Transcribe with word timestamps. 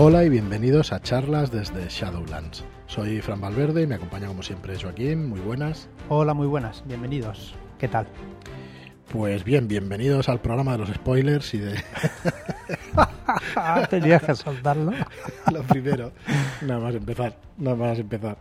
Hola 0.00 0.22
y 0.22 0.28
bienvenidos 0.28 0.92
a 0.92 1.02
charlas 1.02 1.50
desde 1.50 1.88
Shadowlands. 1.88 2.64
Soy 2.86 3.20
Fran 3.20 3.40
Valverde 3.40 3.82
y 3.82 3.86
me 3.88 3.96
acompaña 3.96 4.28
como 4.28 4.44
siempre 4.44 4.80
Joaquín. 4.80 5.28
Muy 5.28 5.40
buenas. 5.40 5.88
Hola, 6.08 6.34
muy 6.34 6.46
buenas. 6.46 6.84
Bienvenidos. 6.86 7.52
¿Qué 7.80 7.88
tal? 7.88 8.06
Pues 9.10 9.42
bien, 9.42 9.66
bienvenidos 9.66 10.28
al 10.28 10.40
programa 10.40 10.70
de 10.70 10.78
los 10.78 10.90
spoilers 10.90 11.52
y 11.52 11.58
de... 11.58 11.82
Tenías 13.90 14.22
que 14.22 14.36
soltarlo. 14.36 14.92
Lo 15.52 15.64
primero, 15.64 16.12
nada 16.62 16.78
más 16.78 16.94
empezar, 16.94 17.36
nada 17.56 17.74
más 17.74 17.98
empezar. 17.98 18.38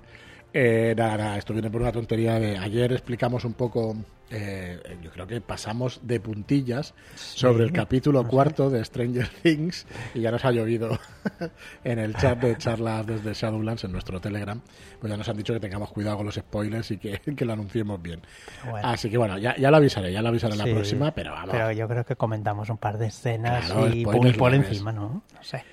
Eh, 0.54 0.94
nada, 0.96 1.18
nada, 1.18 1.38
esto 1.40 1.54
viene 1.54 1.72
por 1.72 1.82
una 1.82 1.92
tontería 1.92 2.40
de 2.40 2.56
ayer 2.60 2.94
explicamos 2.94 3.46
un 3.46 3.54
poco, 3.54 3.96
eh, 4.30 4.98
yo 5.02 5.12
creo 5.12 5.26
que 5.26 5.40
pasamos 5.42 6.02
de 6.04 6.20
puntillas 6.20 6.94
sobre 7.16 7.64
el 7.64 7.72
capítulo 7.72 8.28
cuarto 8.28 8.70
de 8.70 8.84
Stranger 8.84 9.30
Things 9.42 9.86
y 10.14 10.22
ya 10.22 10.32
nos 10.32 10.44
ha 10.44 10.52
llovido 10.52 11.00
en 11.84 12.00
el 12.00 12.16
chat 12.16 12.40
de 12.40 12.58
charlas 12.58 13.06
desde 13.08 13.34
Shadowlands 13.34 13.86
en 13.86 13.92
nuestro 13.92 14.20
Telegram, 14.20 14.62
pues 15.00 15.10
ya 15.10 15.18
nos 15.18 15.30
han 15.30 15.38
dicho 15.38 15.54
que 15.54 15.60
tengamos 15.60 15.92
cuidado 15.92 16.18
con 16.18 16.26
los 16.26 16.36
spoilers 16.36 16.92
y 16.92 16.98
que, 16.98 17.20
que 17.36 17.46
lo 17.46 17.54
anunciemos 17.54 18.02
bien. 18.02 18.22
Bueno. 18.70 18.88
Así 18.88 19.10
que 19.10 19.18
bueno, 19.18 19.38
ya, 19.38 19.56
ya 19.56 19.72
lo 19.72 19.78
avisaré, 19.78 20.12
ya 20.12 20.22
lo 20.22 20.30
avisaré 20.30 20.56
la 20.56 20.66
próxima, 20.66 21.12
pero 21.12 21.32
vamos. 21.32 21.52
Pero 21.52 21.72
yo 21.72 21.88
creo 21.88 22.06
que 22.06 22.16
comentamos 22.16 22.70
un 22.70 22.78
par 22.78 22.98
de 22.98 23.08
escenas 23.08 23.66
Claro, 23.66 23.88
y 23.94 24.04
por 24.04 24.52
leves. 24.52 24.70
encima, 24.70 24.92
¿no? 24.92 25.24
No 25.34 25.44
sé. 25.44 25.64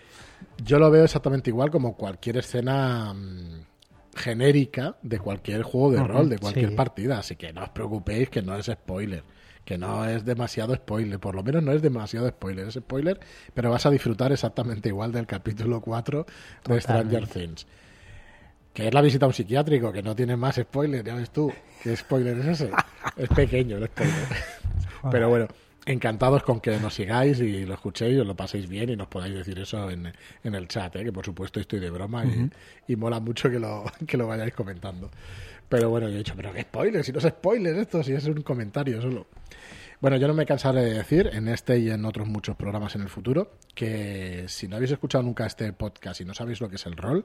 Yo 0.63 0.79
lo 0.79 0.91
veo 0.91 1.05
exactamente 1.05 1.51
igual 1.51 1.71
como 1.71 1.97
cualquier 1.97 2.37
escena 2.39 3.13
mm, 3.13 3.65
genérica 4.15 4.97
de 5.03 5.19
cualquier 5.19 5.63
juego 5.63 5.93
de 5.93 6.05
rol, 6.05 6.29
de 6.29 6.39
cualquier 6.39 6.71
sí. 6.71 6.75
partida. 6.75 7.19
Así 7.19 7.37
que 7.37 7.53
no 7.53 7.63
os 7.63 7.71
preocupéis 7.71 8.31
que 8.31 8.43
no 8.43 8.57
es 8.57 8.67
spoiler. 8.67 9.23
Que 9.65 9.79
no 9.79 10.05
es 10.05 10.25
demasiado 10.25 10.75
spoiler. 10.75 11.19
Por 11.19 11.35
lo 11.35 11.43
menos 11.43 11.63
no 11.63 11.73
es 11.73 11.83
demasiado 11.83 12.29
spoiler. 12.29 12.69
Es 12.69 12.75
spoiler, 12.75 13.19
pero 13.55 13.71
vas 13.71 13.87
a 13.87 13.91
disfrutar 13.91 14.33
exactamente 14.33 14.89
igual 14.89 15.13
del 15.13 15.27
capítulo 15.27 15.81
4 15.81 16.27
de 16.67 16.81
Stranger. 16.81 17.27
Things. 17.27 17.67
Que 18.73 18.89
es 18.89 18.95
la 18.95 19.01
visita 19.01 19.25
a 19.25 19.29
un 19.29 19.35
psiquiátrico, 19.35 19.93
que 19.93 20.03
no 20.03 20.17
tiene 20.17 20.37
más 20.37 20.57
spoiler, 20.57 21.05
ya 21.05 21.15
ves 21.15 21.31
tú. 21.31 21.53
¿Qué 21.83 21.97
spoiler 21.97 22.39
es 22.39 22.47
ese? 22.47 22.71
es 23.17 23.29
pequeño 23.29 23.77
el 23.77 23.87
spoiler. 23.87 24.15
Pero 25.11 25.29
bueno, 25.29 25.49
encantados 25.87 26.43
con 26.43 26.61
que 26.61 26.79
nos 26.79 26.95
sigáis 26.95 27.41
y 27.41 27.67
lo 27.67 27.75
escuchéis, 27.75 28.19
os 28.19 28.27
lo 28.27 28.35
paséis 28.35 28.69
bien 28.69 28.91
y 28.91 28.97
nos 28.97 29.09
podáis 29.09 29.35
decir 29.35 29.59
eso 29.59 29.91
en, 29.91 30.13
en 30.43 30.55
el 30.55 30.69
chat, 30.69 30.95
¿eh? 30.97 31.05
que 31.05 31.13
por 31.13 31.25
supuesto 31.25 31.61
estoy 31.61 31.81
de 31.81 31.91
broma 31.91 32.25
y, 32.25 32.51
y 32.89 32.97
mola 32.97 33.21
mucho 33.21 33.51
que 33.51 33.59
lo, 33.59 33.85
que 34.07 34.17
lo 34.17 34.27
vayáis 34.27 34.55
comentando. 34.55 35.11
Pero 35.69 35.91
bueno, 35.91 36.09
yo 36.09 36.15
he 36.15 36.19
dicho, 36.19 36.35
pero 36.37 36.53
qué 36.53 36.63
spoiler, 36.63 37.05
si 37.05 37.13
no 37.13 37.19
es 37.19 37.25
spoiler 37.25 37.77
esto, 37.77 38.03
si 38.03 38.13
es 38.13 38.25
un 38.27 38.43
comentario 38.43 39.01
solo. 39.01 39.27
Bueno, 40.05 40.19
yo 40.19 40.29
no 40.29 40.35
me 40.35 40.45
cansaré 40.45 40.83
de 40.83 40.93
decir 40.93 41.31
en 41.33 41.49
este 41.49 41.79
y 41.79 41.89
en 41.89 42.05
otros 42.05 42.29
muchos 42.29 42.57
programas 42.57 42.95
en 42.95 43.01
el 43.01 43.09
futuro 43.09 43.53
que 43.75 44.45
si 44.49 44.69
no 44.69 44.77
habéis 44.77 44.91
escuchado 44.91 45.25
nunca 45.25 45.47
este 45.47 45.73
podcast 45.73 46.21
y 46.21 46.27
no 46.27 46.35
sabéis 46.35 46.61
lo 46.61 46.69
que 46.69 46.77
es 46.77 46.85
el 46.85 46.95
rol, 46.95 47.25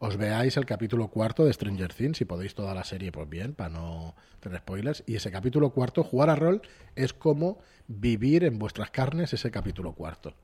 os 0.00 0.16
veáis 0.16 0.56
el 0.56 0.66
capítulo 0.66 1.06
cuarto 1.06 1.44
de 1.44 1.52
Stranger 1.52 1.94
Things, 1.94 2.18
si 2.18 2.24
podéis 2.24 2.56
toda 2.56 2.74
la 2.74 2.82
serie, 2.82 3.12
pues 3.12 3.28
bien, 3.28 3.54
para 3.54 3.70
no 3.70 4.16
tener 4.40 4.58
spoilers. 4.58 5.04
Y 5.06 5.14
ese 5.14 5.30
capítulo 5.30 5.70
cuarto, 5.70 6.02
jugar 6.02 6.30
a 6.30 6.34
rol, 6.34 6.62
es 6.96 7.12
como 7.12 7.60
vivir 7.86 8.42
en 8.42 8.58
vuestras 8.58 8.90
carnes 8.90 9.32
ese 9.32 9.52
capítulo 9.52 9.92
cuarto. 9.92 10.34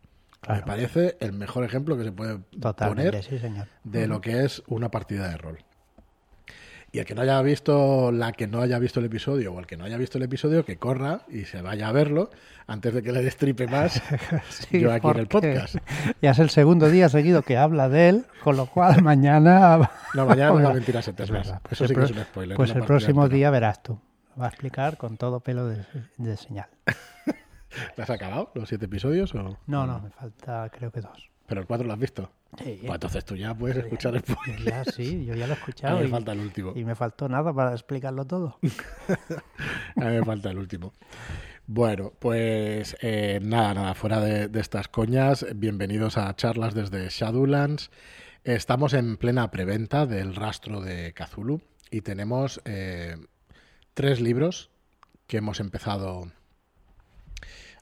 Me 0.49 0.63
parece 0.63 1.17
el 1.19 1.33
mejor 1.33 1.65
ejemplo 1.65 1.97
que 1.97 2.05
se 2.05 2.13
puede 2.13 2.39
Totalmente, 2.61 3.11
poner 3.11 3.25
sí, 3.25 3.41
señor. 3.41 3.67
de 3.83 4.07
lo 4.07 4.21
que 4.21 4.45
es 4.45 4.63
una 4.69 4.89
partida 4.93 5.29
de 5.31 5.37
rol. 5.37 5.59
Y 6.95 6.99
el 6.99 7.07
que 7.07 7.15
no 7.15 7.23
haya 7.23 7.41
visto, 7.41 8.13
la 8.13 8.33
que 8.33 8.47
no 8.47 8.61
haya 8.61 8.79
visto 8.79 9.01
el 9.01 9.07
episodio 9.07 9.55
o 9.55 9.59
el 9.59 9.67
que 9.67 9.79
no 9.79 9.85
haya 9.85 9.97
visto 9.97 10.19
el 10.19 10.25
episodio, 10.25 10.63
que 10.63 10.77
corra 10.77 11.23
y 11.27 11.47
se 11.47 11.63
vaya 11.63 11.89
a 11.89 11.93
verlo 11.93 12.29
antes 12.67 12.93
de 12.93 13.03
que 13.03 13.13
le 13.13 13.23
destripe 13.23 13.67
más 13.67 14.03
Sí, 14.51 14.79
yo 14.81 14.93
aquí 14.93 15.09
en 15.09 15.17
el 15.21 15.27
podcast. 15.27 15.77
Ya 16.21 16.33
es 16.33 16.39
el 16.39 16.51
segundo 16.51 16.91
día 16.91 17.09
seguido 17.09 17.41
que 17.41 17.57
habla 17.57 17.89
de 17.89 18.11
él, 18.11 18.27
con 18.45 18.59
lo 18.59 18.67
cual 18.67 19.01
mañana... 19.03 19.91
No, 20.13 20.27
mañana 20.27 20.49
no 20.49 20.53
Bueno, 20.53 20.69
va 20.69 20.73
a 20.73 20.75
mentir 20.75 20.99
a 20.99 21.01
setes 21.01 21.31
es 21.31 21.33
más. 21.33 21.55
Eso 21.71 21.89
sí 21.89 21.95
que 21.95 22.03
es 22.03 22.11
un 22.11 22.25
spoiler. 22.25 22.57
Pues 22.59 22.75
el 22.75 22.83
próximo 22.83 23.27
día 23.27 23.49
verás 23.49 23.83
tú. 23.83 23.99
Lo 24.37 24.43
va 24.43 24.47
a 24.47 24.49
explicar 24.51 24.99
con 24.99 25.17
todo 25.17 25.41
pelo 25.41 25.67
de, 25.67 25.87
de 26.19 26.37
señal. 26.37 26.69
¿Lo 27.97 28.03
has 28.03 28.11
acabado? 28.11 28.51
¿Los 28.55 28.69
siete 28.69 28.85
episodios? 28.85 29.35
O... 29.35 29.59
No, 29.67 29.87
no, 29.87 29.99
me 29.99 30.11
falta 30.11 30.69
creo 30.71 30.93
que 30.93 31.01
dos. 31.01 31.32
¿Pero 31.53 31.61
el 31.61 31.67
cuatro 31.67 31.87
lo 31.87 31.93
has 31.93 31.99
visto? 31.99 32.31
Sí, 32.65 32.79
Pues 32.81 32.95
entonces 32.95 33.27
tú 33.27 33.37
ya 33.37 33.53
puedes 33.55 33.77
escuchar 33.77 34.15
el 34.15 34.23
spoiler. 34.23 34.63
ya 34.65 34.85
sí, 34.87 35.27
yo 35.27 35.35
ya 35.35 35.47
lo 35.47 35.53
he 35.53 35.57
A 35.57 35.59
escuchado. 35.59 35.97
mí 35.99 36.05
me 36.05 36.09
y- 36.09 36.11
falta 36.11 36.33
el 36.33 36.41
último. 36.41 36.73
y 36.75 36.83
me 36.87 36.95
faltó 36.95 37.29
nada 37.29 37.53
para 37.53 37.73
explicarlo 37.73 38.25
todo. 38.25 38.59
A 39.97 40.01
mí 40.07 40.17
me 40.17 40.25
falta 40.25 40.51
el 40.51 40.57
último. 40.57 40.95
Bueno, 41.67 42.11
pues 42.19 42.97
eh, 43.03 43.39
nada, 43.43 43.75
nada, 43.75 43.95
fuera 43.95 44.19
de, 44.21 44.49
de 44.49 44.61
estas 44.61 44.89
coñas, 44.89 45.45
bienvenidos 45.55 46.17
a 46.17 46.35
charlas 46.37 46.73
desde 46.73 47.07
Shadowlands. 47.11 47.91
Estamos 48.45 48.95
en 48.95 49.19
plena 49.19 49.51
preventa 49.51 50.07
del 50.07 50.35
rastro 50.35 50.81
de 50.81 51.13
Cthulhu 51.13 51.61
y 51.91 52.01
tenemos 52.01 52.63
eh, 52.65 53.19
tres 53.93 54.23
libros 54.23 54.71
que 55.27 55.37
hemos 55.37 55.61
empezado 55.61 56.33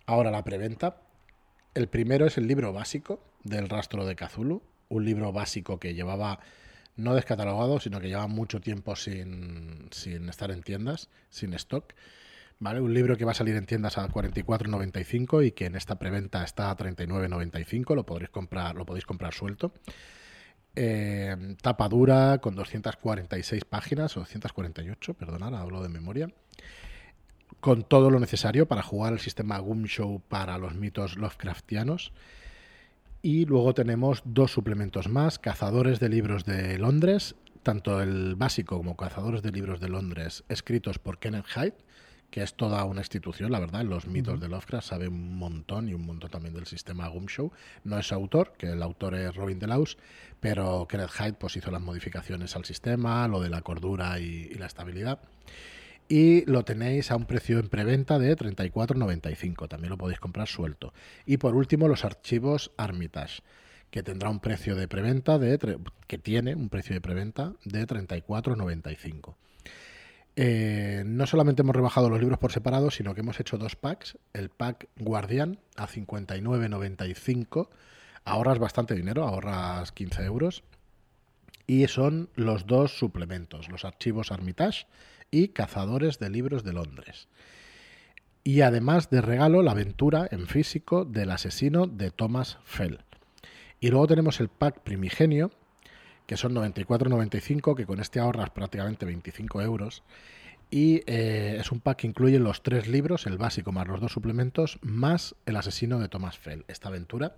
ahora 0.07 0.33
la 0.33 0.43
preventa. 0.43 1.03
El 1.75 1.87
primero 1.87 2.27
es 2.27 2.37
el 2.37 2.49
libro 2.49 2.73
básico 2.73 3.21
del 3.45 3.69
rastro 3.69 4.07
de 4.07 4.17
Cthulhu, 4.17 4.63
un 4.89 5.05
libro 5.05 5.33
básico 5.33 5.79
que 5.79 5.95
llevaba 5.95 6.41
no 6.97 7.15
descatalogado, 7.15 7.81
sino 7.81 8.01
que 8.01 8.09
lleva 8.09 8.27
mucho 8.27 8.61
tiempo 8.61 8.97
sin, 8.97 9.89
sin 9.91 10.29
estar 10.29 10.51
en 10.51 10.63
tiendas, 10.63 11.09
sin 11.31 11.55
stock. 11.55 11.95
¿Vale? 12.59 12.81
Un 12.81 12.93
libro 12.93 13.17
que 13.17 13.25
va 13.25 13.33
a 13.33 13.35
salir 13.35 13.57
en 13.57 13.65
tiendas 13.65 13.97
a 13.97 14.07
44.95 14.07 15.47
y 15.47 15.53
que 15.53 15.65
en 15.65 15.77
esta 15.77 15.99
preventa 15.99 16.45
está 16.45 16.71
a 16.71 16.77
39.95, 16.77 17.95
lo 17.95 18.05
comprar, 18.31 18.75
lo 18.77 18.85
podéis 18.85 19.07
comprar 19.07 19.33
suelto. 19.33 19.73
Eh, 20.77 21.57
tapa 21.63 21.89
dura 21.89 22.39
con 22.39 22.55
246 22.55 23.65
páginas, 23.65 24.17
o 24.17 24.21
248, 24.21 25.15
perdonad, 25.15 25.55
hablo 25.55 25.83
de 25.83 25.89
memoria. 25.89 26.31
Con 27.61 27.83
todo 27.83 28.11
lo 28.11 28.21
necesario 28.21 28.69
para 28.69 28.83
jugar 28.83 29.15
el 29.15 29.21
sistema 29.21 29.59
Gumshow 29.59 30.21
para 30.21 30.59
los 30.59 30.75
mitos 30.75 31.17
Lovecraftianos. 31.17 32.13
Y 33.23 33.45
luego 33.45 33.75
tenemos 33.75 34.23
dos 34.25 34.51
suplementos 34.51 35.09
más, 35.09 35.39
Cazadores 35.39 36.01
de 36.01 36.09
Libros 36.09 36.47
de 36.47 36.79
Londres, 36.79 37.35
tanto 37.63 38.01
el 38.01 38.35
básico 38.35 38.79
como 38.79 38.97
Cazadores 38.97 39.43
de 39.43 39.53
Libros 39.53 39.79
de 39.79 39.91
Londres, 39.91 40.43
escritos 40.49 40.99
por 40.99 41.19
Kenneth 41.19 41.45
Hyde, 41.55 41.77
que 42.31 42.43
es 42.43 42.55
toda 42.55 42.83
una 42.85 43.03
institución, 43.03 43.53
la 43.53 43.61
verdad, 43.61 43.83
en 43.83 43.91
los 43.91 44.07
mitos 44.07 44.41
de 44.41 44.49
Lovecraft 44.49 44.89
sabe 44.89 45.09
un 45.09 45.37
montón 45.37 45.91
y 45.91 45.93
un 45.95 46.07
montón 46.07 46.31
también 46.31 46.55
del 46.55 46.65
sistema 46.65 47.09
Gumshow. 47.09 47.53
No 47.85 47.99
es 47.99 48.11
autor, 48.11 48.55
que 48.57 48.69
el 48.69 48.83
autor 48.83 49.15
es 49.17 49.35
Robin 49.35 49.59
Delaus, 49.59 49.99
pero 50.39 50.87
Kenneth 50.89 51.11
Hyde 51.11 51.35
pues, 51.35 51.57
hizo 51.57 51.71
las 51.71 51.83
modificaciones 51.83 52.57
al 52.57 52.65
sistema, 52.65 53.29
lo 53.29 53.43
de 53.43 53.51
la 53.51 53.61
cordura 53.61 54.19
y, 54.19 54.49
y 54.51 54.55
la 54.55 54.67
estabilidad. 54.67 55.21
Y 56.11 56.45
lo 56.47 56.65
tenéis 56.65 57.13
a 57.13 57.17
un 57.17 57.25
precio 57.25 57.61
en 57.61 57.69
preventa 57.69 58.19
de 58.19 58.37
34,95. 58.37 59.69
También 59.69 59.91
lo 59.91 59.97
podéis 59.97 60.19
comprar 60.19 60.49
suelto. 60.49 60.93
Y 61.25 61.37
por 61.37 61.55
último, 61.55 61.87
los 61.87 62.05
archivos 62.05 62.73
Armitage, 62.77 63.43
que 63.93 64.03
tendrá 64.03 64.29
un 64.29 64.41
precio 64.41 64.75
de 64.75 64.89
preventa 64.89 65.39
de 65.39 65.79
que 66.09 66.19
tiene 66.19 66.57
un 66.57 66.69
precio 66.69 66.95
de 66.95 67.01
preventa 67.01 67.53
de 67.65 67.87
34,95. 67.87 69.37
Eh, 70.35 71.05
no 71.07 71.29
solamente 71.29 71.63
hemos 71.63 71.77
rebajado 71.77 72.11
los 72.11 72.19
libros 72.19 72.41
por 72.41 72.51
separado, 72.51 72.91
sino 72.91 73.15
que 73.15 73.21
hemos 73.21 73.39
hecho 73.39 73.57
dos 73.57 73.77
packs. 73.77 74.19
El 74.33 74.49
pack 74.49 74.89
Guardián 74.99 75.61
a 75.77 75.87
59,95. 75.87 77.69
Ahorras 78.25 78.59
bastante 78.59 78.97
dinero, 78.97 79.23
ahorras 79.29 79.93
15 79.93 80.25
euros. 80.25 80.65
Y 81.69 81.87
son 81.87 82.31
los 82.35 82.67
dos 82.67 82.99
suplementos, 82.99 83.69
los 83.69 83.85
archivos 83.85 84.33
Armitage 84.33 84.87
y 85.31 85.49
Cazadores 85.49 86.19
de 86.19 86.31
Libros 86.31 86.65
de 86.65 86.73
Londres. 86.73 87.29
Y 88.43 88.63
además 88.63 89.11
de 89.11 89.21
regalo, 89.21 89.63
la 89.63 89.73
aventura 89.73 90.27
en 90.31 90.47
físico 90.47 91.05
del 91.05 91.31
asesino 91.31 91.87
de 91.87 92.11
Thomas 92.11 92.59
Fell. 92.65 93.01
Y 93.81 93.89
luego 93.91 94.07
tenemos 94.07 94.41
el 94.41 94.49
pack 94.49 94.81
Primigenio, 94.81 95.51
que 96.27 96.37
son 96.37 96.55
94,95, 96.55 97.75
que 97.75 97.87
con 97.87 98.01
este 98.01 98.21
ahorras 98.21 98.51
prácticamente 98.51 99.07
25 99.07 99.63
euros. 99.63 100.03
Y 100.71 101.03
eh, 101.07 101.57
es 101.59 101.73
un 101.73 101.81
pack 101.81 101.99
que 101.99 102.07
incluye 102.07 102.39
los 102.39 102.63
tres 102.63 102.87
libros, 102.87 103.27
el 103.27 103.39
básico 103.39 103.73
más 103.73 103.89
los 103.89 104.01
dos 104.01 104.13
suplementos, 104.13 104.79
más 104.83 105.35
el 105.45 105.57
asesino 105.57 105.99
de 105.99 106.09
Thomas 106.09 106.39
Fell. 106.39 106.65
Esta 106.69 106.89
aventura 106.89 107.37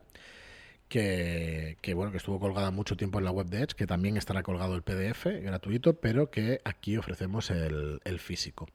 que, 0.92 1.78
que, 1.80 1.94
bueno 1.94 2.12
que 2.12 2.18
estuvo 2.18 2.38
colgada 2.38 2.70
mucho 2.70 2.98
tiempo 2.98 3.18
en 3.18 3.24
la 3.24 3.30
web 3.30 3.46
de 3.46 3.62
Edge, 3.62 3.74
que 3.74 3.86
también 3.86 4.18
estará 4.18 4.42
colgado 4.42 4.74
el 4.74 4.82
PDF 4.82 5.24
gratuito, 5.42 5.94
pero 5.94 6.30
que 6.30 6.60
aquí 6.64 6.98
ofrecemos 6.98 7.50
el, 7.50 8.02
el 8.04 8.18
físico. 8.18 8.68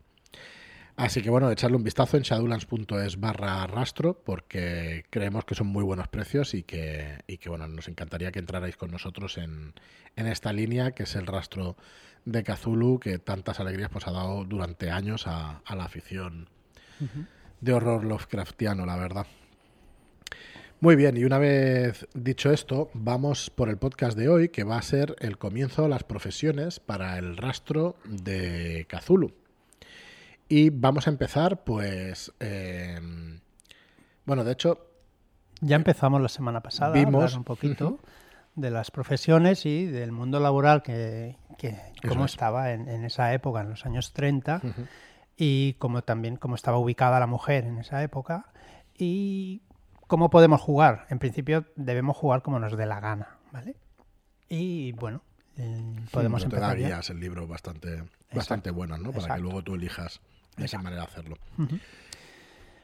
Así 0.96 1.22
que 1.22 1.30
bueno, 1.30 1.52
echarle 1.52 1.78
un 1.78 1.84
vistazo 1.84 2.18
en 2.18 2.24
shadowlands.es 2.24 3.20
barra 3.20 3.68
rastro 3.68 4.20
porque 4.26 5.06
creemos 5.12 5.46
que 5.46 5.54
son 5.54 5.68
muy 5.68 5.84
buenos 5.84 6.08
precios 6.08 6.56
y 6.56 6.64
que, 6.64 7.20
y 7.28 7.38
que 7.38 7.50
bueno, 7.50 7.68
nos 7.68 7.88
encantaría 7.88 8.32
que 8.32 8.40
entrarais 8.40 8.78
con 8.78 8.90
nosotros 8.90 9.38
en, 9.38 9.76
en 10.16 10.26
esta 10.26 10.52
línea 10.52 10.94
que 10.94 11.04
es 11.04 11.16
el 11.16 11.28
rastro 11.28 11.78
de 12.26 12.44
Cthulhu 12.44 13.00
que 13.00 13.20
tantas 13.20 13.60
alegrías 13.60 13.92
pues 13.92 14.08
ha 14.08 14.12
dado 14.12 14.44
durante 14.44 14.90
años 14.90 15.28
a, 15.28 15.62
a 15.64 15.76
la 15.76 15.84
afición 15.84 16.50
de 17.62 17.74
horror 17.74 18.04
Lovecraftiano, 18.04 18.88
la 18.88 18.96
verdad. 18.96 19.28
Muy 20.80 20.96
bien, 20.96 21.18
y 21.18 21.24
una 21.24 21.40
vez 21.40 22.08
dicho 22.14 22.52
esto, 22.52 22.92
vamos 22.94 23.50
por 23.50 23.68
el 23.70 23.78
podcast 23.78 24.16
de 24.16 24.30
hoy, 24.30 24.50
que 24.50 24.64
va 24.64 24.78
a 24.78 24.82
ser 24.84 25.16
el 25.20 25.40
comienzo 25.40 25.82
de 25.82 25.90
las 25.90 26.04
profesiones 26.04 26.80
para 26.80 27.18
el 27.18 27.36
rastro 27.36 27.96
de 28.06 28.86
Cthulhu. 28.88 29.34
Y 30.48 30.70
vamos 30.70 31.08
a 31.08 31.10
empezar, 31.10 31.64
pues. 31.64 32.32
eh, 32.40 33.00
bueno, 34.26 34.44
de 34.44 34.52
hecho, 34.52 34.80
Ya 35.62 35.76
empezamos 35.76 36.22
la 36.22 36.30
semana 36.30 36.62
pasada 36.62 36.92
a 36.92 36.94
Vimos, 36.94 37.24
hablar 37.24 37.38
un 37.40 37.44
poquito 37.44 38.00
de 38.54 38.70
las 38.70 38.92
profesiones 38.92 39.66
y 39.66 39.88
del 39.88 40.12
mundo 40.12 40.40
laboral, 40.40 40.84
que, 40.84 41.38
que 41.58 41.76
cómo 42.08 42.26
es. 42.26 42.34
estaba 42.34 42.72
en, 42.72 42.88
en 42.88 43.04
esa 43.04 43.34
época, 43.34 43.62
en 43.62 43.70
los 43.72 43.86
años 43.88 44.14
30, 44.14 44.62
y 45.36 45.74
cómo 45.80 46.04
también 46.04 46.36
cómo 46.38 46.54
estaba 46.54 46.78
ubicada 46.78 47.20
la 47.20 47.28
mujer 47.28 47.66
en 47.66 47.80
esa 47.80 48.04
época, 48.04 48.52
y 48.96 49.62
cómo 50.08 50.30
podemos 50.30 50.62
jugar. 50.62 51.06
En 51.10 51.20
principio 51.20 51.66
debemos 51.76 52.18
jugar 52.18 52.42
como 52.42 52.60
nos 52.60 52.76
dé 52.76 52.86
la 52.86 53.00
gana, 53.00 53.38
¿vale? 53.52 53.76
Y 54.50 54.92
bueno, 54.94 55.22
eh, 55.58 55.96
podemos 56.12 56.44
no 56.44 56.50
te 56.50 56.60
da 56.60 56.72
empezar 56.72 57.02
ya. 57.04 57.14
el 57.14 57.20
libro 57.20 57.48
bastante, 57.48 58.04
bastante 58.34 58.72
buenas, 58.72 59.00
¿no? 59.00 59.12
Para 59.12 59.36
que 59.36 59.42
luego 59.42 59.62
tú 59.64 59.76
elijas 59.76 60.20
de 60.52 60.56
qué 60.58 60.64
Exacto. 60.64 60.84
manera 60.84 61.04
hacerlo. 61.04 61.38
Pues 61.56 61.82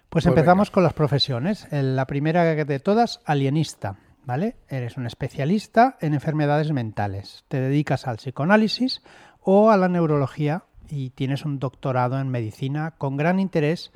Pues 0.10 0.26
empezamos 0.28 0.68
venga. 0.70 0.74
con 0.74 0.84
las 0.84 0.94
profesiones. 0.94 1.68
El- 1.72 1.96
La 1.96 2.06
primera 2.06 2.44
de 2.44 2.80
todas, 2.80 3.20
alienista. 3.26 3.98
¿Vale? 4.26 4.56
Eres 4.70 4.96
un 4.96 5.06
especialista 5.06 5.98
en 6.00 6.14
enfermedades 6.14 6.72
mentales. 6.72 7.44
Te 7.50 7.60
dedicas 7.60 8.08
al 8.08 8.16
psicoanálisis 8.18 9.02
o 9.42 9.70
a 9.70 9.76
la 9.76 9.90
neurología 9.90 10.64
y 10.88 11.10
tienes 11.10 11.44
un 11.44 11.60
doctorado 11.60 12.18
en 12.18 12.30
medicina 12.30 12.92
con 12.92 13.18
gran 13.18 13.42
interés 13.42 13.92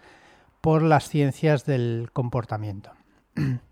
por 0.60 0.82
las 0.82 1.08
ciencias 1.08 1.64
del 1.66 2.10
comportamiento. 2.12 2.92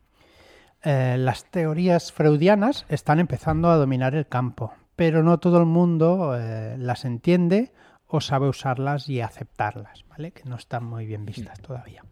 Eh, 0.87 1.17
las 1.17 1.45
teorías 1.45 2.11
freudianas 2.11 2.85
están 2.89 3.19
empezando 3.19 3.71
a 3.71 3.75
dominar 3.75 4.13
el 4.13 4.27
campo, 4.27 4.71
pero 4.95 5.23
no 5.23 5.39
todo 5.39 5.57
el 5.57 5.65
mundo 5.65 6.37
eh, 6.37 6.75
las 6.77 7.05
entiende 7.05 7.73
o 8.05 8.21
sabe 8.21 8.47
usarlas 8.47 9.09
y 9.09 9.19
aceptarlas, 9.19 10.05
¿vale? 10.07 10.29
Que 10.31 10.43
no 10.43 10.55
están 10.55 10.85
muy 10.85 11.07
bien 11.07 11.25
vistas 11.25 11.59
todavía. 11.59 12.03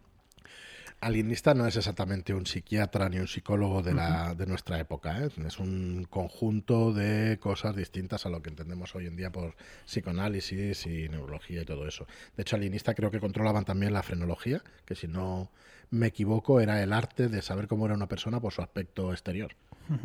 Alienista 1.04 1.52
no 1.52 1.66
es 1.66 1.76
exactamente 1.76 2.32
un 2.32 2.46
psiquiatra 2.46 3.10
ni 3.10 3.18
un 3.18 3.28
psicólogo 3.28 3.82
de, 3.82 3.92
la, 3.92 4.34
de 4.34 4.46
nuestra 4.46 4.80
época. 4.80 5.22
¿eh? 5.22 5.28
Es 5.46 5.58
un 5.58 6.06
conjunto 6.08 6.94
de 6.94 7.38
cosas 7.38 7.76
distintas 7.76 8.24
a 8.24 8.30
lo 8.30 8.40
que 8.40 8.48
entendemos 8.48 8.94
hoy 8.94 9.06
en 9.06 9.14
día 9.14 9.30
por 9.30 9.54
psicoanálisis 9.84 10.86
y 10.86 11.10
neurología 11.10 11.60
y 11.60 11.64
todo 11.66 11.86
eso. 11.86 12.06
De 12.38 12.42
hecho, 12.42 12.56
alienista 12.56 12.94
creo 12.94 13.10
que 13.10 13.20
controlaban 13.20 13.66
también 13.66 13.92
la 13.92 14.02
frenología, 14.02 14.62
que 14.86 14.94
si 14.94 15.06
no 15.06 15.50
me 15.90 16.06
equivoco 16.06 16.58
era 16.60 16.82
el 16.82 16.94
arte 16.94 17.28
de 17.28 17.42
saber 17.42 17.68
cómo 17.68 17.84
era 17.84 17.94
una 17.94 18.08
persona 18.08 18.40
por 18.40 18.54
su 18.54 18.62
aspecto 18.62 19.12
exterior. 19.12 19.54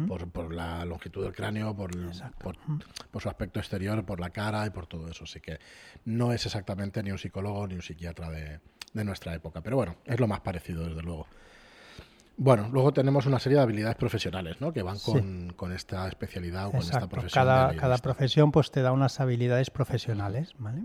por, 0.10 0.30
por 0.30 0.54
la 0.54 0.84
longitud 0.84 1.24
del 1.24 1.34
cráneo, 1.34 1.74
por, 1.74 1.92
por 3.12 3.22
su 3.22 3.30
aspecto 3.30 3.60
exterior, 3.60 4.06
por 4.06 4.20
la 4.20 4.32
cara 4.32 4.68
y 4.68 4.72
por 4.72 4.86
todo 4.86 5.08
eso. 5.08 5.24
Así 5.24 5.40
que 5.40 5.60
no 6.04 6.34
es 6.34 6.46
exactamente 6.46 7.02
ni 7.02 7.12
un 7.12 7.18
psicólogo 7.18 7.66
ni 7.66 7.76
un 7.76 7.82
psiquiatra 7.82 8.30
de, 8.30 8.60
de 8.94 9.04
nuestra 9.04 9.34
época. 9.34 9.62
Pero 9.62 9.76
bueno, 9.78 9.96
es 10.06 10.20
lo 10.20 10.28
más 10.28 10.40
parecido, 10.42 10.86
desde 10.88 11.02
luego. 11.02 11.28
Bueno, 12.38 12.70
luego 12.72 12.94
tenemos 12.94 13.26
una 13.26 13.38
serie 13.40 13.58
de 13.58 13.64
habilidades 13.64 13.98
profesionales, 13.98 14.62
¿no? 14.62 14.72
Que 14.72 14.82
van 14.82 14.98
Sí. 14.98 15.12
con, 15.12 15.54
con 15.58 15.74
esta 15.74 16.08
especialidad 16.08 16.68
o 16.68 16.72
con 16.72 16.80
esta 16.80 17.08
profesión. 17.10 17.44
Cada, 17.46 17.76
cada 17.76 17.98
profesión 17.98 18.52
pues 18.52 18.72
te 18.72 18.82
da 18.82 18.94
unas 18.94 19.20
habilidades 19.20 19.70
profesionales, 19.70 20.54
¿vale? 20.58 20.84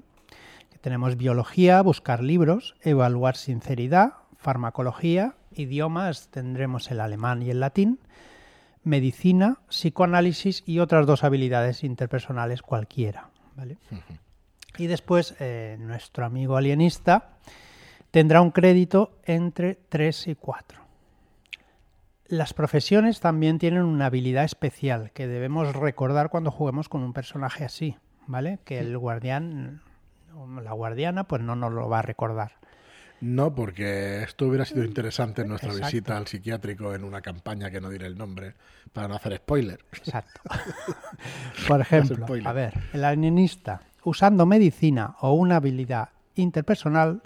Tenemos 0.81 1.17
biología, 1.17 1.81
buscar 1.81 2.23
libros, 2.23 2.75
evaluar 2.83 3.37
sinceridad, 3.37 4.15
farmacología, 4.37 5.37
idiomas, 5.53 6.29
tendremos 6.29 6.91
el 6.91 7.01
alemán 7.01 7.41
y 7.43 7.51
el 7.51 7.61
latín, 7.61 8.01
medicina, 8.83 9.61
psicoanálisis 9.69 10.63
y 10.67 10.81
otras 10.81 11.07
dos 11.07 11.25
habilidades 11.25 11.85
interpersonales 11.85 12.63
cualquiera, 12.63 13.31
¿vale? 13.57 13.79
Y 14.77 14.89
después 14.89 15.37
eh, 15.39 15.77
nuestro 15.81 16.27
amigo 16.27 16.57
alienista 16.57 17.39
tendrá 18.15 18.41
un 18.41 18.53
crédito 18.53 19.19
entre 19.25 19.75
3 19.89 20.29
y 20.29 20.35
4. 20.37 20.79
Las 22.29 22.55
profesiones 22.55 23.19
también 23.19 23.59
tienen 23.59 23.83
una 23.83 24.07
habilidad 24.07 24.45
especial 24.45 25.11
que 25.11 25.27
debemos 25.27 25.75
recordar 25.75 26.31
cuando 26.31 26.53
juguemos 26.53 26.89
con 26.89 27.03
un 27.03 27.13
personaje 27.13 27.65
así, 27.65 27.97
¿vale? 28.29 28.61
Que 28.65 28.79
el 28.79 28.97
guardián 28.97 29.83
o 30.37 30.47
la 30.61 30.71
guardiana 30.75 31.25
pues 31.25 31.43
no 31.43 31.57
nos 31.57 31.73
lo 31.73 31.89
va 31.89 31.99
a 31.99 32.03
recordar. 32.03 32.53
No, 33.21 33.53
porque 33.53 34.23
esto 34.23 34.47
hubiera 34.47 34.65
sido 34.65 34.85
interesante 34.85 35.43
en 35.43 35.49
nuestra 35.49 35.71
Exacto. 35.71 35.87
visita 35.89 36.17
al 36.17 36.29
psiquiátrico 36.29 36.95
en 36.95 37.03
una 37.03 37.21
campaña 37.21 37.69
que 37.69 37.81
no 37.81 37.91
diré 37.91 38.07
el 38.07 38.17
nombre 38.17 38.55
para 38.93 39.09
no 39.09 39.17
hacer 39.17 39.39
spoiler. 39.39 39.85
Exacto. 39.93 40.41
Por 41.67 41.81
ejemplo, 41.81 42.27
a 42.45 42.53
ver, 42.53 42.75
el 42.93 43.05
alienista, 43.05 43.81
usando 44.05 44.47
medicina 44.47 45.17
o 45.21 45.33
una 45.33 45.57
habilidad 45.57 46.11
interpersonal, 46.37 47.21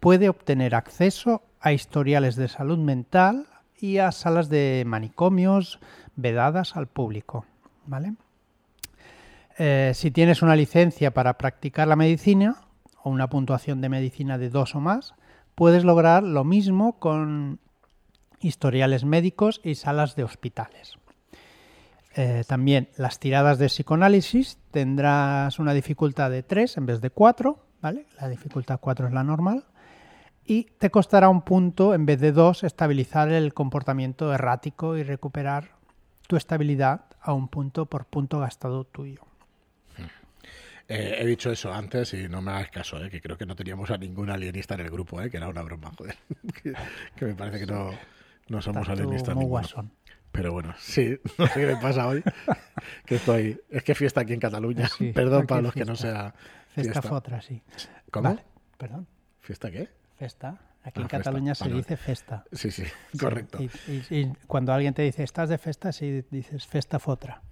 puede 0.00 0.28
obtener 0.28 0.74
acceso 0.74 1.42
a 1.60 1.72
historiales 1.72 2.36
de 2.36 2.48
salud 2.48 2.78
mental 2.78 3.46
y 3.78 3.98
a 3.98 4.12
salas 4.12 4.48
de 4.48 4.84
manicomios 4.86 5.80
vedadas 6.16 6.76
al 6.76 6.86
público. 6.86 7.44
¿Vale? 7.86 8.14
Eh, 9.58 9.92
si 9.94 10.10
tienes 10.10 10.42
una 10.42 10.56
licencia 10.56 11.12
para 11.12 11.38
practicar 11.38 11.88
la 11.88 11.96
medicina 11.96 12.56
o 13.02 13.10
una 13.10 13.28
puntuación 13.28 13.80
de 13.80 13.88
medicina 13.88 14.38
de 14.38 14.50
dos 14.50 14.74
o 14.74 14.80
más, 14.80 15.14
puedes 15.54 15.84
lograr 15.84 16.22
lo 16.22 16.44
mismo 16.44 16.98
con 16.98 17.58
historiales 18.40 19.04
médicos 19.04 19.60
y 19.64 19.76
salas 19.76 20.14
de 20.14 20.24
hospitales. 20.24 20.98
Eh, 22.14 22.44
también 22.46 22.88
las 22.96 23.18
tiradas 23.18 23.58
de 23.58 23.66
psicoanálisis 23.66 24.58
tendrás 24.70 25.58
una 25.58 25.74
dificultad 25.74 26.30
de 26.30 26.42
3 26.42 26.78
en 26.78 26.86
vez 26.86 27.00
de 27.00 27.10
4, 27.10 27.58
¿vale? 27.82 28.06
La 28.20 28.28
dificultad 28.28 28.78
4 28.80 29.08
es 29.08 29.12
la 29.12 29.22
normal. 29.22 29.64
Y 30.46 30.64
te 30.78 30.90
costará 30.90 31.28
un 31.28 31.42
punto 31.42 31.92
en 31.94 32.06
vez 32.06 32.20
de 32.20 32.32
2 32.32 32.62
estabilizar 32.64 33.30
el 33.32 33.52
comportamiento 33.52 34.32
errático 34.32 34.96
y 34.96 35.02
recuperar 35.02 35.70
tu 36.28 36.36
estabilidad 36.36 37.06
a 37.20 37.32
un 37.32 37.48
punto 37.48 37.86
por 37.86 38.06
punto 38.06 38.38
gastado 38.38 38.84
tuyo. 38.84 39.22
Eh, 40.88 41.16
he 41.18 41.26
dicho 41.26 41.50
eso 41.50 41.72
antes 41.74 42.14
y 42.14 42.28
no 42.28 42.40
me 42.40 42.52
hagas 42.52 42.70
caso, 42.70 43.04
eh, 43.04 43.10
que 43.10 43.20
creo 43.20 43.36
que 43.36 43.44
no 43.44 43.56
teníamos 43.56 43.90
a 43.90 43.98
ningún 43.98 44.30
alienista 44.30 44.74
en 44.74 44.82
el 44.82 44.90
grupo, 44.90 45.20
eh, 45.20 45.28
que 45.28 45.36
era 45.36 45.48
una 45.48 45.62
broma, 45.62 45.90
joder. 45.98 46.14
que, 46.62 46.74
que 47.16 47.24
me 47.24 47.34
parece 47.34 47.58
que 47.58 47.66
no, 47.66 47.90
no 48.48 48.62
somos 48.62 48.88
alienistas 48.88 49.30
ninguno. 49.34 49.48
guasón. 49.48 49.90
Pero 50.30 50.52
bueno, 50.52 50.74
sí, 50.78 51.18
no 51.38 51.46
sé 51.48 51.54
qué 51.60 51.66
me 51.66 51.76
pasa 51.78 52.06
hoy. 52.06 52.22
que 53.04 53.16
estoy. 53.16 53.60
Es 53.68 53.82
que 53.82 53.96
fiesta 53.96 54.20
aquí 54.20 54.32
en 54.34 54.38
Cataluña. 54.40 54.86
Sí, 54.88 55.12
Perdón 55.14 55.48
para 55.48 55.62
los 55.62 55.74
que 55.74 55.84
no 55.84 55.96
fiesta. 55.96 56.12
sea. 56.12 56.34
Festa 56.68 56.92
Fiesta. 56.92 57.02
fotra, 57.02 57.40
sí. 57.42 57.60
¿Cómo? 58.12 58.28
¿Vale? 58.28 58.44
Perdón. 58.76 59.08
¿Fiesta 59.40 59.70
qué? 59.72 59.88
Festa. 60.18 60.56
Aquí 60.82 61.00
Ah, 61.00 61.02
en 61.02 61.08
festa. 61.08 61.18
Cataluña 61.18 61.54
se 61.54 61.64
Vale, 61.64 61.76
dice 61.76 61.96
festa. 61.96 62.44
Sí, 62.52 62.70
sí, 62.70 62.84
correcto. 63.18 63.58
Y, 63.60 63.70
y- 63.90 64.06
y 64.20 64.32
cuando 64.46 64.72
alguien 64.72 64.94
te 64.94 65.02
dice, 65.02 65.22
estás 65.24 65.48
de 65.48 65.58
festa, 65.58 65.92
sí 65.92 66.22
dices 66.30 66.66
festa 66.66 66.98
fotra. 66.98 67.42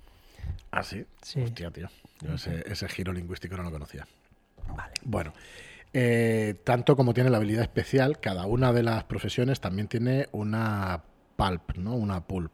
Ah, 0.71 0.83
sí. 0.83 1.05
Sí. 1.23 1.41
Hostia, 1.43 1.71
tío. 1.71 1.89
Yo 2.21 2.35
ese, 2.35 2.63
ese 2.71 2.89
giro 2.89 3.13
lingüístico 3.13 3.57
no 3.57 3.63
lo 3.65 3.71
conocía. 3.71 4.07
Vale. 4.75 4.93
Bueno, 5.03 5.33
eh, 5.93 6.55
tanto 6.65 6.97
como 6.97 7.13
tiene 7.13 7.31
la 7.31 7.37
habilidad 7.39 7.63
especial, 7.63 8.19
cada 8.21 8.47
una 8.47 8.73
de 8.73 8.83
las 8.83 9.05
profesiones 9.05 9.61
también 9.61 9.89
tiene 9.89 10.29
una 10.33 11.03
pulp, 11.37 11.77
¿no? 11.77 11.95
Una 11.95 12.21
pulp. 12.25 12.53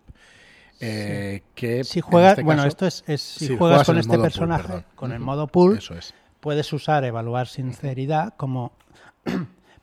Eh, 0.81 1.43
que 1.55 1.85
Si 1.85 2.01
juegas, 2.01 2.33
este 2.33 2.43
bueno, 2.43 2.63
caso- 2.63 2.69
esto 2.69 2.87
es, 2.87 3.05
es 3.07 3.21
si 3.21 3.47
sí, 3.49 3.57
juegas 3.57 3.59
juegas 3.59 3.87
con 3.87 3.99
este 3.99 4.13
pool, 4.15 4.23
personaje, 4.23 4.85
con 4.95 5.13
el 5.13 5.21
modo 5.21 5.47
es. 5.95 6.15
puedes 6.41 6.73
usar 6.73 7.05
evaluar 7.05 7.49
sinceridad 7.49 8.35
como, 8.39 8.73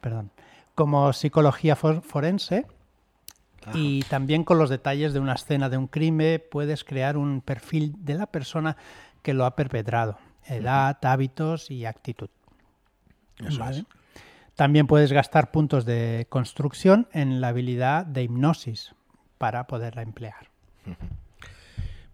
perdón, 0.08 0.32
como 0.74 1.12
psicología 1.12 1.76
for- 1.76 2.02
forense 2.02 2.66
y 3.74 4.04
también 4.04 4.46
con 4.46 4.58
los 4.58 4.70
detalles 4.70 5.12
de 5.12 5.20
una 5.20 5.34
escena 5.34 5.68
de 5.70 5.76
un 5.78 5.88
crimen 5.88 6.42
puedes 6.50 6.86
crear 6.86 7.18
un 7.18 7.42
perfil 7.42 7.94
de 8.00 8.14
la 8.14 8.28
persona 8.28 8.78
que 9.22 9.34
lo 9.34 9.44
ha 9.46 9.56
perpetrado, 9.58 10.18
edad, 10.46 10.98
hábitos 11.04 11.70
y 11.70 11.86
actitud. 11.86 12.30
Eso 13.46 13.60
Vale. 13.60 13.80
es. 13.80 13.86
También 14.56 14.88
puedes 14.88 15.12
gastar 15.12 15.52
puntos 15.52 15.84
de 15.84 16.26
construcción 16.30 17.10
en 17.12 17.42
la 17.42 17.50
habilidad 17.50 18.06
de 18.06 18.24
hipnosis 18.24 18.96
para 19.38 19.68
poderla 19.68 20.02
emplear. 20.04 20.50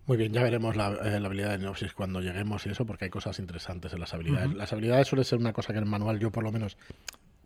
Muy 0.07 0.17
bien, 0.17 0.33
ya 0.33 0.41
veremos 0.41 0.75
la, 0.75 0.89
eh, 0.89 1.19
la 1.19 1.27
habilidad 1.27 1.49
de 1.49 1.55
hipnosis 1.55 1.93
cuando 1.93 2.19
lleguemos 2.19 2.65
y 2.65 2.69
eso, 2.71 2.85
porque 2.85 3.05
hay 3.05 3.11
cosas 3.11 3.37
interesantes 3.39 3.93
en 3.93 3.99
las 3.99 4.13
habilidades. 4.13 4.53
Las 4.55 4.73
habilidades 4.73 5.07
suele 5.07 5.23
ser 5.23 5.37
una 5.39 5.53
cosa 5.53 5.71
que 5.71 5.77
en 5.77 5.83
el 5.85 5.89
manual 5.89 6.19
yo 6.19 6.31
por 6.31 6.43
lo 6.43 6.51
menos 6.51 6.77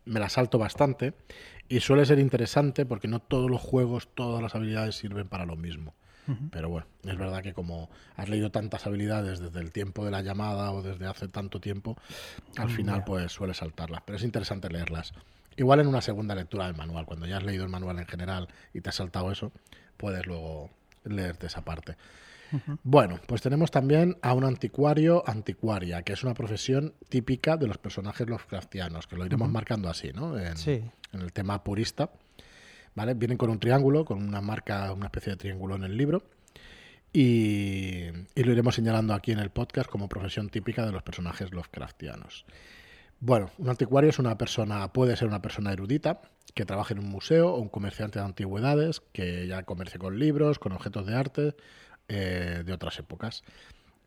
me 0.07 0.19
la 0.19 0.29
salto 0.29 0.57
bastante 0.57 1.13
y 1.69 1.79
suele 1.81 2.05
ser 2.05 2.19
interesante 2.19 2.85
porque 2.85 3.07
no 3.07 3.19
todos 3.19 3.49
los 3.49 3.61
juegos, 3.61 4.09
todas 4.13 4.41
las 4.41 4.55
habilidades 4.55 4.95
sirven 4.95 5.27
para 5.27 5.45
lo 5.45 5.55
mismo. 5.55 5.93
Pero 6.51 6.67
bueno, 6.67 6.87
es 7.05 7.17
verdad 7.17 7.41
que 7.41 7.53
como 7.53 7.89
has 8.17 8.27
leído 8.27 8.51
tantas 8.51 8.85
habilidades 8.85 9.39
desde 9.39 9.61
el 9.61 9.71
tiempo 9.71 10.03
de 10.03 10.11
la 10.11 10.21
llamada 10.21 10.73
o 10.73 10.81
desde 10.81 11.07
hace 11.07 11.29
tanto 11.29 11.61
tiempo, 11.61 11.95
al 12.57 12.69
final 12.69 13.05
pues 13.05 13.31
suele 13.31 13.53
saltarlas. 13.53 14.01
Pero 14.05 14.17
es 14.17 14.23
interesante 14.23 14.69
leerlas. 14.69 15.13
Igual 15.55 15.79
en 15.79 15.87
una 15.87 16.01
segunda 16.01 16.35
lectura 16.35 16.65
del 16.65 16.75
manual, 16.75 17.05
cuando 17.05 17.25
ya 17.27 17.37
has 17.37 17.43
leído 17.43 17.63
el 17.63 17.69
manual 17.69 17.97
en 17.99 18.07
general 18.07 18.49
y 18.73 18.81
te 18.81 18.89
has 18.89 18.95
saltado 18.95 19.31
eso, 19.31 19.53
puedes 19.95 20.25
luego 20.27 20.69
leerte 21.05 21.47
esa 21.47 21.63
parte. 21.63 21.95
Bueno, 22.83 23.19
pues 23.25 23.41
tenemos 23.41 23.71
también 23.71 24.17
a 24.21 24.33
un 24.33 24.43
anticuario 24.43 25.23
anticuaria, 25.27 26.01
que 26.03 26.13
es 26.13 26.23
una 26.23 26.33
profesión 26.33 26.93
típica 27.09 27.57
de 27.57 27.67
los 27.67 27.77
personajes 27.77 28.27
Lovecraftianos, 28.27 29.07
que 29.07 29.15
lo 29.15 29.25
iremos 29.25 29.49
marcando 29.49 29.89
así, 29.89 30.11
¿no? 30.13 30.37
En, 30.39 30.57
Sí. 30.57 30.81
en 31.13 31.21
el 31.21 31.31
tema 31.33 31.63
purista. 31.63 32.09
¿Vale? 32.95 33.13
Vienen 33.13 33.37
con 33.37 33.49
un 33.51 33.59
triángulo, 33.59 34.05
con 34.05 34.23
una 34.23 34.41
marca, 34.41 34.91
una 34.91 35.05
especie 35.05 35.31
de 35.33 35.37
triángulo 35.37 35.75
en 35.75 35.83
el 35.83 35.95
libro. 35.95 36.23
Y, 37.13 38.05
y 38.35 38.43
lo 38.43 38.51
iremos 38.51 38.75
señalando 38.75 39.13
aquí 39.13 39.31
en 39.31 39.39
el 39.39 39.49
podcast 39.49 39.89
como 39.89 40.09
profesión 40.09 40.49
típica 40.49 40.85
de 40.85 40.91
los 40.91 41.03
personajes 41.03 41.51
Lovecraftianos. 41.51 42.45
Bueno, 43.19 43.49
un 43.57 43.69
anticuario 43.69 44.09
es 44.09 44.19
una 44.19 44.37
persona, 44.37 44.91
puede 44.93 45.15
ser 45.15 45.27
una 45.27 45.41
persona 45.41 45.73
erudita 45.73 46.21
que 46.53 46.65
trabaja 46.65 46.93
en 46.93 46.99
un 46.99 47.09
museo 47.09 47.49
o 47.53 47.59
un 47.59 47.69
comerciante 47.69 48.19
de 48.19 48.25
antigüedades 48.25 49.01
que 49.11 49.47
ya 49.47 49.63
comercie 49.63 49.99
con 49.99 50.19
libros, 50.19 50.59
con 50.59 50.71
objetos 50.73 51.05
de 51.05 51.15
arte 51.15 51.55
eh, 52.07 52.63
de 52.65 52.73
otras 52.73 52.99
épocas. 52.99 53.43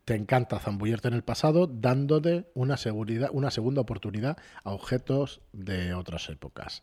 Te 0.05 0.15
encanta 0.15 0.59
zambullerte 0.59 1.09
en 1.09 1.15
el 1.15 1.23
pasado 1.23 1.67
dándote 1.67 2.47
una, 2.55 2.77
seguridad, 2.77 3.31
una 3.33 3.51
segunda 3.51 3.81
oportunidad 3.81 4.39
a 4.65 4.71
objetos 4.71 5.41
de 5.53 5.95
otras 5.95 6.29
épocas. 6.31 6.83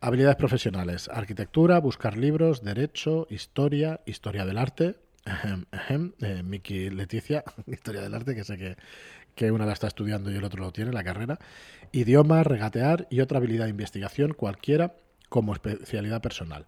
Habilidades 0.00 0.36
profesionales, 0.36 1.08
arquitectura, 1.08 1.80
buscar 1.80 2.16
libros, 2.16 2.62
derecho, 2.62 3.26
historia, 3.30 4.00
historia 4.04 4.44
del 4.44 4.58
arte. 4.58 4.96
Eh, 6.20 6.42
Miki 6.42 6.90
Leticia, 6.90 7.42
historia 7.66 8.02
del 8.02 8.14
arte, 8.14 8.34
que 8.34 8.44
sé 8.44 8.58
que, 8.58 8.76
que 9.34 9.50
una 9.50 9.64
la 9.64 9.72
está 9.72 9.86
estudiando 9.86 10.30
y 10.30 10.36
el 10.36 10.44
otro 10.44 10.62
lo 10.62 10.72
tiene, 10.72 10.92
la 10.92 11.02
carrera. 11.02 11.38
Idioma, 11.92 12.44
regatear 12.44 13.06
y 13.10 13.20
otra 13.20 13.38
habilidad 13.38 13.64
de 13.64 13.70
investigación 13.70 14.34
cualquiera 14.34 14.94
como 15.30 15.54
especialidad 15.54 16.20
personal. 16.20 16.66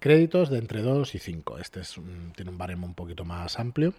Créditos 0.00 0.48
de 0.50 0.58
entre 0.58 0.82
2 0.82 1.14
y 1.14 1.18
5. 1.18 1.58
Este 1.58 1.80
es 1.80 1.98
un- 1.98 2.32
tiene 2.36 2.50
un 2.50 2.58
baremo 2.58 2.86
un 2.86 2.94
poquito 2.94 3.24
más 3.24 3.58
amplio. 3.58 3.92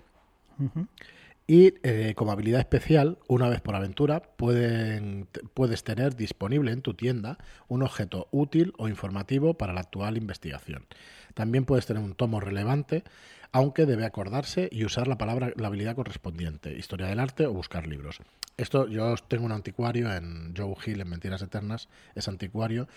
Y 1.48 1.74
eh, 1.84 2.14
como 2.16 2.32
habilidad 2.32 2.60
especial, 2.60 3.18
una 3.28 3.50
vez 3.50 3.60
por 3.60 3.76
aventura, 3.76 4.22
pueden- 4.38 5.28
puedes 5.56 5.84
tener 5.84 6.16
disponible 6.16 6.72
en 6.72 6.82
tu 6.82 6.94
tienda 6.94 7.38
un 7.68 7.82
objeto 7.82 8.28
útil 8.32 8.74
o 8.78 8.88
informativo 8.88 9.56
para 9.56 9.74
la 9.74 9.82
actual 9.82 10.16
investigación. 10.18 10.86
También 11.34 11.66
puedes 11.66 11.86
tener 11.88 12.04
un 12.04 12.14
tomo 12.14 12.40
relevante, 12.40 13.04
aunque 13.52 13.86
debe 13.88 14.06
acordarse 14.06 14.70
y 14.72 14.86
usar 14.86 15.08
la 15.08 15.18
palabra, 15.18 15.52
la 15.56 15.68
habilidad 15.68 15.96
correspondiente, 15.96 16.78
historia 16.78 17.08
del 17.08 17.20
arte 17.20 17.48
o 17.48 17.54
buscar 17.54 17.88
libros. 17.88 18.20
Esto 18.58 18.88
yo 18.88 19.16
tengo 19.28 19.46
un 19.46 19.52
anticuario 19.52 20.14
en 20.14 20.54
Joe 20.56 20.76
Hill 20.86 21.02
en 21.02 21.10
Mentiras 21.10 21.42
Eternas, 21.42 21.90
es 22.14 22.28
anticuario. 22.28 22.88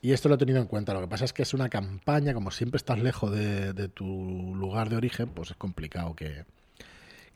Y 0.00 0.12
esto 0.12 0.28
lo 0.28 0.34
he 0.34 0.38
tenido 0.38 0.58
en 0.60 0.66
cuenta. 0.66 0.92
Lo 0.94 1.00
que 1.00 1.08
pasa 1.08 1.24
es 1.24 1.32
que 1.32 1.42
es 1.42 1.54
una 1.54 1.68
campaña, 1.68 2.34
como 2.34 2.50
siempre 2.50 2.76
estás 2.76 2.98
lejos 2.98 3.30
de, 3.30 3.72
de 3.72 3.88
tu 3.88 4.52
lugar 4.54 4.88
de 4.88 4.96
origen, 4.96 5.28
pues 5.28 5.50
es 5.50 5.56
complicado 5.56 6.14
que, 6.16 6.44
que 6.76 6.84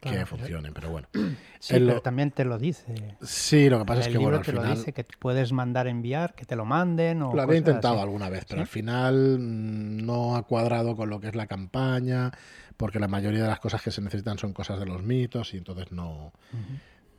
Claro, 0.01 0.17
pero- 0.17 0.27
funcione. 0.27 0.73
Pero 0.73 0.91
bueno. 0.91 1.09
Sí, 1.61 1.75
En 1.77 1.87
lo- 1.87 1.93
pero 1.93 2.03
también 2.03 2.31
te 2.33 2.45
lo 2.45 2.59
dice. 2.59 3.17
Sí, 3.23 3.69
lo 3.71 3.79
que 3.81 3.85
pasa 3.87 4.01
el 4.03 4.07
es 4.09 4.13
que 4.13 4.19
bueno, 4.19 4.39
al 4.39 4.45
te 4.45 4.53
lo 4.53 4.61
final 4.63 4.77
dice 4.77 4.93
que 4.93 5.05
puedes 5.19 5.53
mandar 5.53 5.87
enviar, 5.89 6.35
que 6.35 6.45
te 6.45 6.55
lo 6.57 6.65
manden 6.65 7.23
o 7.23 7.35
lo 7.35 7.43
había 7.43 7.59
intentado 7.59 7.95
así. 7.95 8.03
alguna 8.03 8.29
vez, 8.29 8.45
pero 8.49 8.59
¿Sí? 8.59 8.63
al 8.63 8.69
final 8.69 9.39
mm, 9.39 10.05
no 10.05 10.37
ha 10.37 10.43
cuadrado 10.45 10.95
con 10.97 11.09
lo 11.11 11.19
que 11.21 11.29
es 11.29 11.35
la 11.35 11.47
campaña, 11.47 12.31
porque 12.77 12.99
la 13.01 13.09
mayoría 13.09 13.43
de 13.43 13.49
las 13.49 13.59
cosas 13.61 13.81
que 13.83 13.91
se 13.91 14.01
necesitan 14.03 14.39
son 14.39 14.53
cosas 14.53 14.79
de 14.79 14.87
los 14.87 15.03
mitos 15.03 15.55
y 15.55 15.57
entonces 15.57 15.91
no. 15.93 16.33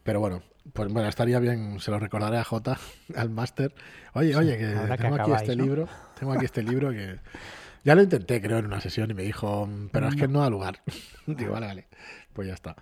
Pero 0.08 0.22
bueno, 0.22 0.42
pues 0.72 0.90
bueno, 0.94 1.10
estaría 1.10 1.38
bien, 1.38 1.82
se 1.82 1.92
lo 1.92 2.00
recordaré 2.00 2.38
a 2.38 2.46
Jota, 2.46 2.78
al 3.16 3.30
máster. 3.30 3.74
Oye, 4.14 4.34
oye, 4.38 4.58
que 4.58 4.66
ahora 4.74 4.96
que 4.96 5.04
tengo 5.04 5.16
aquí 5.22 5.32
este 5.34 5.56
¿no? 5.58 5.64
libro, 5.66 5.90
tengo 6.18 6.32
aquí 6.32 6.46
este 6.46 6.64
libro 6.64 6.92
que 6.92 7.18
ya 7.84 7.94
lo 7.94 8.02
intenté, 8.04 8.42
creo, 8.42 8.60
en 8.60 8.68
una 8.68 8.80
sesión 8.80 9.12
y 9.12 9.14
me 9.14 9.24
dijo, 9.24 9.66
"Mm, 9.68 9.90
pero 9.92 10.08
es 10.08 10.16
que 10.16 10.30
no 10.30 10.40
da 10.40 10.50
lugar. 10.50 10.80
Digo, 11.28 11.52
vale, 11.52 11.68
vale, 11.68 11.88
pues 12.32 12.48
ya 12.48 12.54
está. 12.54 12.78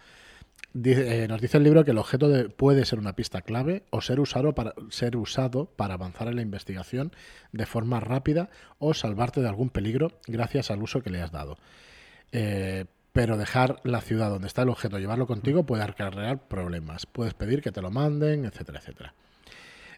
Dice- 0.72 1.24
eh, 1.24 1.27
nos 1.27 1.41
dice 1.41 1.58
el 1.58 1.63
libro 1.63 1.84
que 1.84 1.91
el 1.91 1.98
objeto 1.98 2.29
de- 2.29 2.48
puede 2.50 2.86
ser 2.86 3.00
una 3.00 3.13
pista 3.15 3.41
clave 3.41 3.86
o 3.89 4.01
ser 4.01 4.20
usado, 4.20 4.53
para, 4.53 4.75
ser 4.91 5.17
usado 5.17 5.65
para 5.65 5.96
avanzar 5.96 6.27
en 6.27 6.36
la 6.36 6.44
investigación 6.44 7.12
de 7.53 7.65
forma 7.65 8.01
rápida 8.01 8.51
o 8.77 8.94
salvarte 8.94 9.41
de 9.41 9.48
algún 9.50 9.72
peligro 9.72 10.12
gracias 10.27 10.70
al 10.70 10.84
uso 10.84 11.01
que 11.01 11.10
le 11.10 11.24
has 11.24 11.32
dado. 11.32 11.58
Eh, 12.32 12.86
pero 13.15 13.38
dejar 13.38 13.79
la 13.86 14.01
ciudad 14.01 14.29
donde 14.29 14.48
está 14.48 14.63
el 14.63 14.69
objeto, 14.69 15.00
llevarlo 15.00 15.25
contigo, 15.25 15.65
puede 15.65 15.84
acarrear 15.84 16.50
problemas. 16.50 17.05
Puedes 17.05 17.34
pedir 17.34 17.62
que 17.62 17.72
te 17.72 17.81
lo 17.81 17.89
manden, 17.89 18.43
etcétera, 18.43 18.79
etcétera. 18.79 19.13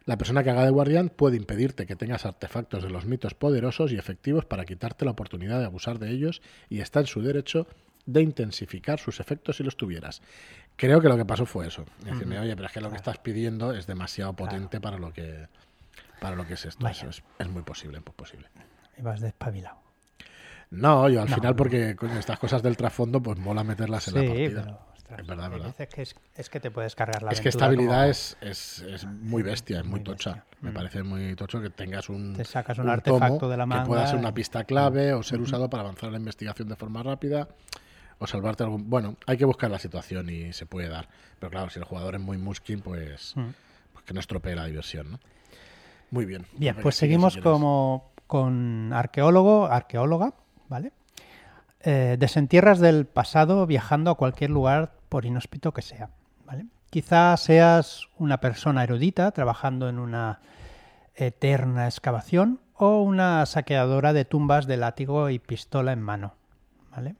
La 0.06 0.20
persona 0.20 0.44
que 0.44 0.52
haga 0.52 0.64
de 0.64 0.70
guardián 0.70 1.10
puede 1.10 1.36
impedirte 1.36 1.88
que 1.88 1.96
tengas 1.96 2.28
artefactos 2.28 2.84
de 2.84 2.92
los 2.92 3.06
mitos 3.06 3.34
poderosos 3.34 3.92
y 3.92 3.98
efectivos 3.98 4.46
para 4.46 4.66
quitarte 4.66 5.04
la 5.04 5.10
oportunidad 5.12 5.58
de 5.58 5.66
abusar 5.66 5.98
de 5.98 6.12
ellos 6.12 6.44
y 6.70 6.82
está 6.82 7.00
en 7.00 7.08
su 7.08 7.24
derecho 7.24 7.66
de 8.06 8.22
intensificar 8.22 9.00
sus 9.00 9.20
efectos 9.20 9.58
si 9.58 9.64
los 9.64 9.78
tuvieras. 9.78 10.22
Creo 10.76 11.02
que 11.02 11.10
lo 11.10 11.18
que 11.18 11.26
pasó 11.26 11.48
fue 11.48 11.66
eso. 11.66 11.86
Decirme, 12.06 12.40
oye, 12.40 12.56
pero 12.56 12.68
es 12.68 12.72
que 12.72 12.82
lo 12.82 12.92
que 12.92 12.98
estás 12.98 13.18
pidiendo 13.18 13.74
es 13.74 13.88
demasiado 13.88 14.34
potente 14.34 14.80
para 14.80 15.00
lo 15.00 15.12
que 15.12 15.48
para 16.22 16.36
lo 16.36 16.46
que 16.46 16.54
es 16.54 16.66
esto. 16.66 16.88
Eso 16.88 17.10
es, 17.10 17.24
es 17.40 17.48
muy 17.48 17.64
posible, 17.64 18.00
muy 18.00 18.14
posible. 18.16 18.48
Y 18.96 19.02
vas 19.02 19.22
despabilado. 19.22 19.87
No, 20.70 21.08
yo 21.10 21.22
al 21.22 21.30
No. 21.30 21.36
final 21.36 21.56
porque 21.56 21.96
coño, 21.96 22.20
estas 22.20 22.40
cosas 22.40 22.62
del 22.62 22.76
trasfondo 22.76 23.22
pues 23.22 23.38
mola 23.40 23.64
meterlas 23.64 24.08
en 24.10 24.16
la 24.16 24.22
partida. 24.34 24.62
pero 24.64 24.80
ostras, 24.98 25.20
Es 25.22 25.28
verdad, 25.28 25.88
que 25.88 26.02
es, 26.02 26.16
es 26.36 26.50
que 26.50 26.60
te 26.60 26.72
puedes 26.72 26.94
cargar 26.96 27.24
la 27.24 27.32
Es 27.32 27.40
que 27.40 27.50
esta 27.50 27.66
habilidad 27.66 28.00
como- 28.02 28.12
es, 28.12 28.38
es, 28.42 28.80
es 28.80 29.06
muy 29.06 29.44
bestia, 29.44 29.78
es 29.80 29.86
muy, 29.86 29.92
muy 30.00 30.04
tocha. 30.04 30.32
bestia. 30.34 30.46
Me 30.62 30.72
Mm. 30.72 30.74
parece 30.74 31.04
muy 31.04 31.36
tocho 31.36 31.62
que 31.62 31.70
tengas 31.70 32.10
un, 32.10 32.34
Te 32.34 32.44
sacas 32.44 32.78
un 32.80 32.90
artefacto 32.90 33.48
de 33.48 33.56
la 33.58 33.66
manga 33.66 33.84
que 33.84 33.88
pueda 33.88 34.08
ser 34.08 34.18
una 34.20 34.34
pista 34.34 34.64
clave 34.66 35.14
o 35.14 35.24
ser 35.24 35.40
usado 35.40 35.70
para 35.70 35.84
avanzar 35.84 36.08
en 36.08 36.14
la 36.14 36.20
investigación 36.20 36.68
de 36.68 36.76
forma 36.76 37.02
rápida 37.04 37.48
o 38.20 38.28
salvarte 38.28 38.64
algún... 38.64 38.90
Bueno, 38.90 39.16
hay 39.28 39.38
que 39.38 39.46
buscar 39.46 39.70
la 39.72 39.80
situación 39.80 40.30
y 40.30 40.52
se 40.52 40.66
puede 40.66 40.90
dar. 40.90 41.08
Pero 41.40 41.52
claro, 41.52 41.70
si 41.70 41.80
el 41.80 41.86
jugador 41.86 42.16
es 42.16 42.22
muy 42.22 42.38
muskin, 42.38 42.82
pues, 42.82 43.34
Mm. 43.38 43.46
pues 43.94 44.04
que 44.06 44.14
no 44.14 44.20
estropee 44.20 44.56
la 44.56 44.66
diversión, 44.66 45.12
¿no? 45.12 45.20
Muy 46.12 46.26
bien. 46.26 46.46
Bien, 46.54 46.76
pues 46.82 46.96
seguimos 46.96 47.34
si 47.36 47.42
como 47.42 48.12
con 48.26 48.92
arqueólogo, 48.92 49.68
arqueóloga, 49.68 50.34
¿vale? 50.70 50.92
Eh, 51.82 52.18
desentierras 52.20 52.80
del 52.80 53.06
pasado 53.06 53.66
viajando 53.68 54.12
a 54.12 54.16
cualquier 54.16 54.50
lugar 54.50 54.94
por 55.10 55.26
inhóspito 55.26 55.74
que 55.74 55.82
sea, 55.82 56.10
¿vale? 56.46 56.66
Quizá 56.90 57.36
seas 57.38 58.08
una 58.18 58.40
persona 58.40 58.84
erudita 58.84 59.32
trabajando 59.32 59.88
en 59.88 60.00
una 60.00 60.40
eterna 61.16 61.86
excavación 61.86 62.60
o 62.74 63.02
una 63.02 63.46
saqueadora 63.46 64.14
de 64.14 64.26
tumbas 64.26 64.68
de 64.68 64.78
látigo 64.78 65.30
y 65.30 65.40
pistola 65.40 65.92
en 65.92 66.02
mano, 66.02 66.34
¿vale? 66.92 67.16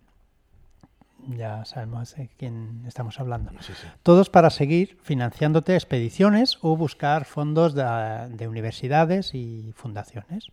Ya 1.30 1.66
sabemos 1.66 2.16
de 2.16 2.30
quién 2.38 2.84
estamos 2.88 3.20
hablando. 3.20 3.52
Sí, 3.60 3.74
sí. 3.74 3.88
Todos 4.02 4.30
para 4.30 4.50
seguir 4.50 4.98
financiándote 5.02 5.76
expediciones 5.76 6.58
o 6.62 6.78
buscar 6.78 7.26
fondos 7.26 7.74
de, 7.74 7.84
de 8.30 8.48
universidades 8.48 9.34
y 9.34 9.74
fundaciones. 9.76 10.52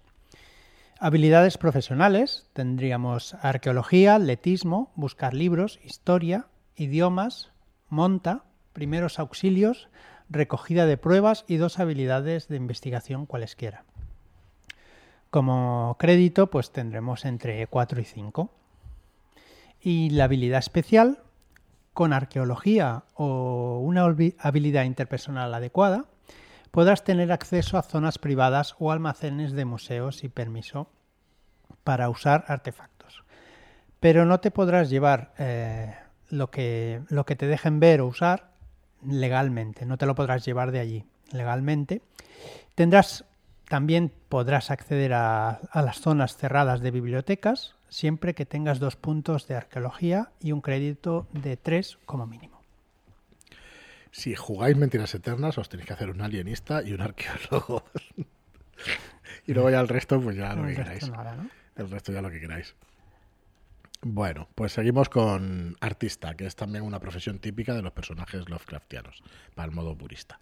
Habilidades 1.01 1.59
profesionales 1.59 2.49
tendríamos 2.53 3.35
arqueología, 3.43 4.15
atletismo, 4.15 4.93
buscar 4.95 5.35
libros, 5.35 5.81
historia, 5.83 6.47
idiomas, 6.77 7.51
monta, 7.89 8.45
primeros 8.73 9.19
auxilios, 9.19 9.89
recogida 10.31 10.87
de 10.87 10.97
pruebas 10.97 11.45
y 11.49 11.57
dos 11.57 11.79
habilidades 11.81 12.49
de 12.49 12.57
investigación 12.57 13.27
cualesquiera. 13.27 13.85
Como 15.31 15.97
crédito, 15.99 16.49
pues 16.49 16.71
tendremos 16.71 17.25
entre 17.25 17.67
4 17.67 18.01
y 18.01 18.05
5. 18.05 18.51
Y 19.81 20.11
la 20.11 20.25
habilidad 20.25 20.61
especial, 20.61 21.19
con 21.93 22.13
arqueología 22.13 23.03
o 23.15 23.81
una 23.81 24.05
habilidad 24.39 24.85
interpersonal 24.85 25.53
adecuada, 25.53 26.07
podrás 26.75 27.05
tener 27.05 27.31
acceso 27.31 27.79
a 27.79 27.83
zonas 27.83 28.19
privadas 28.19 28.75
o 28.81 28.91
almacenes 28.91 29.53
de 29.53 29.65
museos 29.65 30.25
y 30.25 30.29
permiso 30.29 30.91
para 31.85 32.09
usar 32.09 32.45
artefactos. 32.49 33.23
Pero 34.01 34.25
no 34.25 34.41
te 34.41 34.51
podrás 34.51 34.91
llevar 34.91 35.35
eh, 35.39 35.95
lo, 36.31 36.51
que, 36.51 37.01
te 37.39 37.47
dejen 37.47 37.79
ver 37.79 38.01
o 38.01 38.09
usar 38.09 38.51
legalmente, 39.07 39.87
no 39.87 39.99
te 39.99 40.07
lo 40.07 40.17
podrás 40.17 40.45
llevar 40.45 40.73
de 40.73 40.81
allí 40.81 41.05
legalmente. 41.31 42.03
Tendrás 42.75 43.25
también 43.69 44.11
podrás 44.29 44.73
acceder 44.73 45.15
a 45.15 45.61
las 45.73 46.01
zonas 46.01 46.37
cerradas 46.37 46.81
de 46.81 46.91
bibliotecas 46.91 47.77
siempre 47.89 48.35
que 48.35 48.47
tengas 48.47 48.81
dos 48.81 48.97
puntos 48.97 49.47
de 49.47 49.55
arqueología 49.55 50.33
y 50.41 50.51
un 50.51 50.61
crédito 50.61 51.29
de 51.33 51.57
tres 51.57 51.99
como 52.05 52.27
mínimo. 52.27 52.54
Si 54.15 54.37
jugáis 54.37 54.77
Mentiras 54.77 55.13
Eternas, 55.17 55.59
os 55.59 55.69
tenéis 55.69 55.89
que 55.89 55.93
hacer 55.93 56.09
un 56.09 56.21
alienista 56.21 56.85
y 56.85 56.93
un 56.93 57.01
arqueólogo. 57.01 57.85
y 59.47 59.53
luego 59.53 59.71
ya 59.71 59.81
el 59.81 59.89
resto, 59.89 60.21
pues 60.21 60.37
ya 60.37 60.55
lo 60.55 60.69
El 60.69 60.69
que 60.69 60.77
queráis. 60.77 61.11
nada, 61.11 61.35
¿no? 61.35 61.51
El 61.75 61.91
resto 61.91 62.13
ya 62.13 62.23
lo 62.23 62.31
que 62.31 62.39
queráis. 62.39 62.77
Bueno, 64.03 64.49
pues 64.55 64.71
seguimos 64.71 65.09
con 65.09 65.77
artista, 65.81 66.37
que 66.37 66.47
es 66.47 66.55
también 66.55 66.85
una 66.85 67.01
profesión 67.01 67.41
típica 67.41 67.75
de 67.75 67.83
los 67.83 67.91
personajes 67.91 68.49
Lovecraftianos, 68.49 69.21
para 69.57 69.67
el 69.67 69.75
modo 69.75 69.99
purista. 69.99 70.39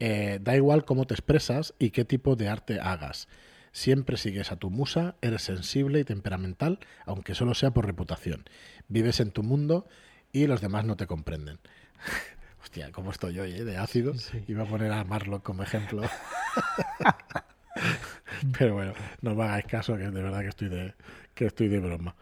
Eh, 0.00 0.38
da 0.40 0.56
igual 0.56 0.86
cómo 0.86 1.06
te 1.06 1.12
expresas 1.12 1.74
y 1.78 1.90
qué 1.90 2.06
tipo 2.06 2.34
de 2.34 2.48
arte 2.48 2.80
hagas. 2.80 3.28
Siempre 3.72 4.16
sigues 4.16 4.52
a 4.52 4.56
tu 4.56 4.70
musa, 4.70 5.16
eres 5.20 5.42
sensible 5.42 6.00
y 6.00 6.04
temperamental, 6.04 6.78
aunque 7.04 7.34
solo 7.34 7.52
sea 7.52 7.72
por 7.72 7.84
reputación. 7.84 8.46
Vives 8.88 9.20
en 9.20 9.32
tu 9.32 9.42
mundo 9.42 9.86
y 10.32 10.46
los 10.46 10.62
demás 10.62 10.86
no 10.86 10.96
te 10.96 11.06
comprenden. 11.06 11.58
Hostia, 12.66 12.90
¿cómo 12.90 13.12
estoy 13.12 13.38
hoy, 13.38 13.52
eh? 13.52 13.64
De 13.64 13.76
ácido. 13.76 14.12
Iba 14.48 14.64
a 14.64 14.66
poner 14.66 14.90
a 14.90 15.04
Marlock 15.04 15.44
como 15.44 15.62
ejemplo. 15.62 16.02
Pero 18.58 18.74
bueno, 18.74 18.92
no 19.20 19.36
me 19.36 19.44
hagáis 19.44 19.66
caso, 19.66 19.96
que 19.96 20.02
de 20.02 20.10
verdad 20.10 20.40
que 20.40 20.48
estoy 20.48 20.68
de, 20.68 20.94
que 21.32 21.46
estoy 21.46 21.68
de 21.68 21.78
broma. 21.78 22.16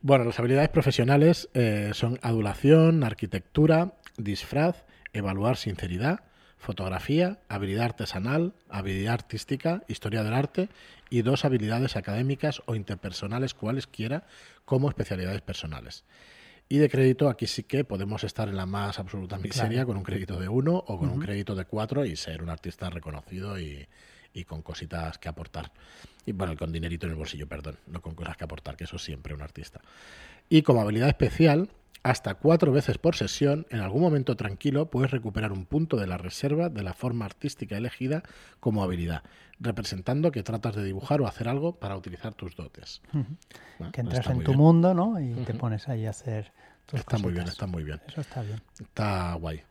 Bueno, 0.00 0.24
las 0.24 0.38
habilidades 0.38 0.68
profesionales 0.68 1.48
eh, 1.54 1.90
son 1.94 2.20
adulación, 2.22 3.02
arquitectura, 3.02 3.94
disfraz, 4.16 4.84
evaluar 5.12 5.56
sinceridad, 5.56 6.20
fotografía, 6.58 7.40
habilidad 7.48 7.86
artesanal, 7.86 8.54
habilidad 8.70 9.14
artística, 9.14 9.82
historia 9.88 10.22
del 10.22 10.34
arte 10.34 10.68
y 11.10 11.22
dos 11.22 11.44
habilidades 11.44 11.96
académicas 11.96 12.62
o 12.66 12.76
interpersonales 12.76 13.52
cualesquiera 13.52 14.26
como 14.64 14.88
especialidades 14.88 15.40
personales. 15.40 16.04
Y 16.72 16.78
de 16.78 16.88
crédito, 16.88 17.28
aquí 17.28 17.46
sí 17.46 17.64
que 17.64 17.84
podemos 17.84 18.24
estar 18.24 18.48
en 18.48 18.56
la 18.56 18.64
más 18.64 18.98
absoluta 18.98 19.36
miseria 19.36 19.84
con 19.84 19.98
un 19.98 20.02
crédito 20.02 20.40
de 20.40 20.48
uno 20.48 20.74
o 20.74 20.98
con 20.98 21.10
un 21.10 21.20
crédito 21.20 21.54
de 21.54 21.66
cuatro 21.66 22.06
y 22.06 22.16
ser 22.16 22.42
un 22.42 22.48
artista 22.48 22.88
reconocido 22.88 23.60
y, 23.60 23.86
y 24.32 24.44
con 24.44 24.62
cositas 24.62 25.18
que 25.18 25.28
aportar. 25.28 25.70
Y 26.24 26.32
bueno, 26.32 26.56
con 26.56 26.72
dinerito 26.72 27.04
en 27.04 27.12
el 27.12 27.18
bolsillo, 27.18 27.46
perdón, 27.46 27.76
no 27.88 28.00
con 28.00 28.14
cosas 28.14 28.38
que 28.38 28.44
aportar, 28.44 28.74
que 28.74 28.84
eso 28.84 28.96
siempre 28.96 29.34
un 29.34 29.42
artista. 29.42 29.82
Y 30.48 30.62
como 30.62 30.80
habilidad 30.80 31.10
especial, 31.10 31.68
hasta 32.02 32.34
cuatro 32.34 32.72
veces 32.72 32.98
por 32.98 33.14
sesión, 33.14 33.66
en 33.70 33.80
algún 33.80 34.02
momento 34.02 34.36
tranquilo, 34.36 34.90
puedes 34.90 35.10
recuperar 35.10 35.52
un 35.52 35.66
punto 35.66 35.96
de 35.96 36.06
la 36.06 36.18
reserva 36.18 36.68
de 36.68 36.82
la 36.82 36.94
forma 36.94 37.24
artística 37.24 37.76
elegida 37.76 38.22
como 38.60 38.82
habilidad, 38.82 39.22
representando 39.60 40.32
que 40.32 40.42
tratas 40.42 40.74
de 40.74 40.84
dibujar 40.84 41.20
o 41.20 41.26
hacer 41.26 41.48
algo 41.48 41.76
para 41.76 41.96
utilizar 41.96 42.34
tus 42.34 42.56
dotes. 42.56 43.02
Que 43.92 44.00
entras 44.00 44.26
en 44.28 44.42
tu 44.42 44.54
mundo, 44.54 44.94
¿no? 44.94 45.20
Y 45.20 45.32
te 45.44 45.54
pones 45.54 45.88
ahí 45.88 46.06
a 46.06 46.10
hacer 46.10 46.52
tus 46.86 47.00
Está 47.00 47.18
muy 47.18 47.32
bien, 47.32 47.46
está 47.46 47.66
muy 47.66 47.84
bien. 47.84 48.00
Eso 48.08 48.20
está 48.20 48.42
bien. 48.42 48.60
Está 48.80 49.34
guay. 49.34 49.62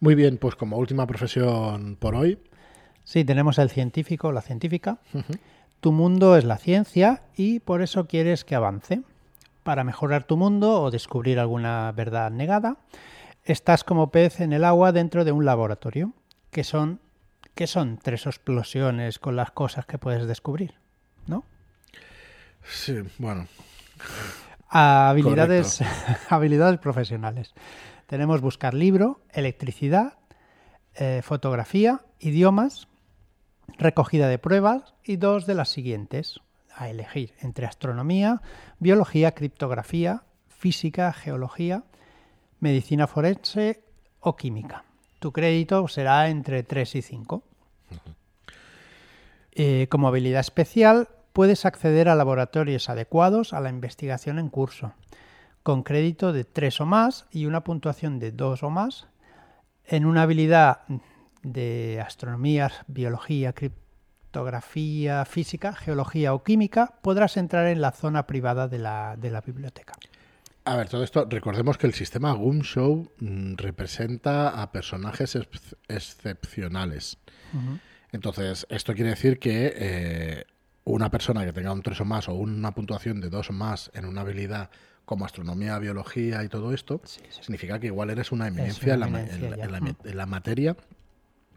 Muy 0.00 0.14
bien, 0.14 0.38
pues 0.38 0.54
como 0.54 0.76
última 0.76 1.06
profesión 1.06 1.96
por 1.96 2.14
hoy, 2.14 2.38
Sí, 3.04 3.22
tenemos 3.24 3.58
el 3.58 3.68
científico, 3.68 4.32
la 4.32 4.40
científica. 4.40 4.98
Tu 5.80 5.92
mundo 5.92 6.36
es 6.36 6.44
la 6.44 6.56
ciencia 6.56 7.22
y 7.36 7.60
por 7.60 7.82
eso 7.82 8.06
quieres 8.06 8.44
que 8.44 8.54
avance. 8.54 9.02
Para 9.64 9.82
mejorar 9.82 10.24
tu 10.24 10.36
mundo 10.36 10.82
o 10.82 10.90
descubrir 10.90 11.40
alguna 11.40 11.90
verdad 11.92 12.30
negada, 12.30 12.76
estás 13.44 13.82
como 13.82 14.10
pez 14.10 14.40
en 14.40 14.52
el 14.52 14.62
agua 14.62 14.92
dentro 14.92 15.24
de 15.24 15.32
un 15.32 15.44
laboratorio. 15.44 16.12
que 16.50 16.62
son, 16.62 17.00
que 17.54 17.66
son 17.66 17.98
tres 17.98 18.26
explosiones 18.26 19.18
con 19.18 19.34
las 19.34 19.50
cosas 19.50 19.86
que 19.86 19.98
puedes 19.98 20.28
descubrir? 20.28 20.74
¿No? 21.26 21.44
Sí, 22.62 22.98
bueno. 23.18 23.48
Habilidades, 24.68 25.80
habilidades 26.28 26.78
profesionales. 26.78 27.54
Tenemos 28.06 28.40
buscar 28.40 28.74
libro, 28.74 29.20
electricidad, 29.32 30.18
eh, 30.94 31.22
fotografía, 31.24 32.02
idiomas, 32.20 32.88
recogida 33.78 34.28
de 34.28 34.38
pruebas 34.38 34.94
y 35.02 35.16
dos 35.16 35.46
de 35.46 35.54
las 35.54 35.70
siguientes 35.70 36.40
a 36.76 36.88
elegir 36.88 37.34
entre 37.40 37.66
astronomía, 37.66 38.42
biología, 38.78 39.32
criptografía, 39.32 40.22
física, 40.48 41.12
geología, 41.12 41.84
medicina 42.60 43.06
forense 43.06 43.84
o 44.20 44.36
química. 44.36 44.84
Tu 45.18 45.32
crédito 45.32 45.86
será 45.88 46.28
entre 46.28 46.62
3 46.62 46.96
y 46.96 47.02
5. 47.02 47.42
Eh, 49.52 49.86
como 49.90 50.08
habilidad 50.08 50.40
especial, 50.40 51.08
puedes 51.32 51.64
acceder 51.64 52.08
a 52.08 52.14
laboratorios 52.14 52.88
adecuados 52.88 53.52
a 53.52 53.60
la 53.60 53.70
investigación 53.70 54.38
en 54.38 54.48
curso, 54.48 54.92
con 55.62 55.82
crédito 55.82 56.32
de 56.32 56.44
3 56.44 56.80
o 56.80 56.86
más 56.86 57.26
y 57.30 57.46
una 57.46 57.64
puntuación 57.64 58.18
de 58.18 58.32
2 58.32 58.62
o 58.62 58.70
más. 58.70 59.06
En 59.86 60.06
una 60.06 60.22
habilidad 60.22 60.80
de 61.42 62.02
astronomía, 62.04 62.72
biología, 62.86 63.52
criptografía, 63.52 63.83
física, 65.26 65.74
geología 65.74 66.34
o 66.34 66.42
química, 66.42 66.94
podrás 67.02 67.36
entrar 67.36 67.66
en 67.66 67.80
la 67.80 67.92
zona 67.92 68.26
privada 68.26 68.68
de 68.68 68.78
la, 68.78 69.16
de 69.16 69.30
la 69.30 69.40
biblioteca. 69.40 69.94
A 70.66 70.76
ver, 70.76 70.88
todo 70.88 71.04
esto, 71.04 71.26
recordemos 71.28 71.76
que 71.76 71.86
el 71.86 71.92
sistema 71.92 72.32
Goom 72.32 72.62
Show 72.62 73.12
mm, 73.18 73.56
representa 73.56 74.62
a 74.62 74.72
personajes 74.72 75.36
ex 75.36 75.76
excepcionales. 75.88 77.18
Entonces, 78.12 78.66
esto 78.70 78.94
quiere 78.94 79.10
decir 79.10 79.38
que 79.38 79.72
eh, 79.76 80.44
una 80.84 81.10
persona 81.10 81.44
que 81.44 81.52
tenga 81.52 81.72
un 81.72 81.82
3 81.82 82.00
o 82.00 82.04
más 82.04 82.28
o 82.28 82.34
una 82.34 82.72
puntuación 82.72 83.20
de 83.20 83.28
2 83.28 83.50
o 83.50 83.52
más 83.52 83.90
en 83.94 84.06
una 84.06 84.22
habilidad 84.22 84.70
como 85.04 85.26
astronomía, 85.26 85.78
biología 85.78 86.42
y 86.42 86.48
todo 86.48 86.72
esto, 86.72 87.02
sí, 87.04 87.20
sí. 87.28 87.42
significa 87.42 87.78
que 87.78 87.88
igual 87.88 88.08
eres 88.08 88.32
una 88.32 88.48
eminencia, 88.48 88.96
una 88.96 89.06
eminencia 89.06 89.34
en, 89.34 89.40
la, 89.40 89.56
en, 89.56 89.60
la, 89.60 89.76
en, 89.76 89.84
la, 89.84 90.10
en, 90.10 90.16
la, 90.16 90.26
materia 90.26 90.76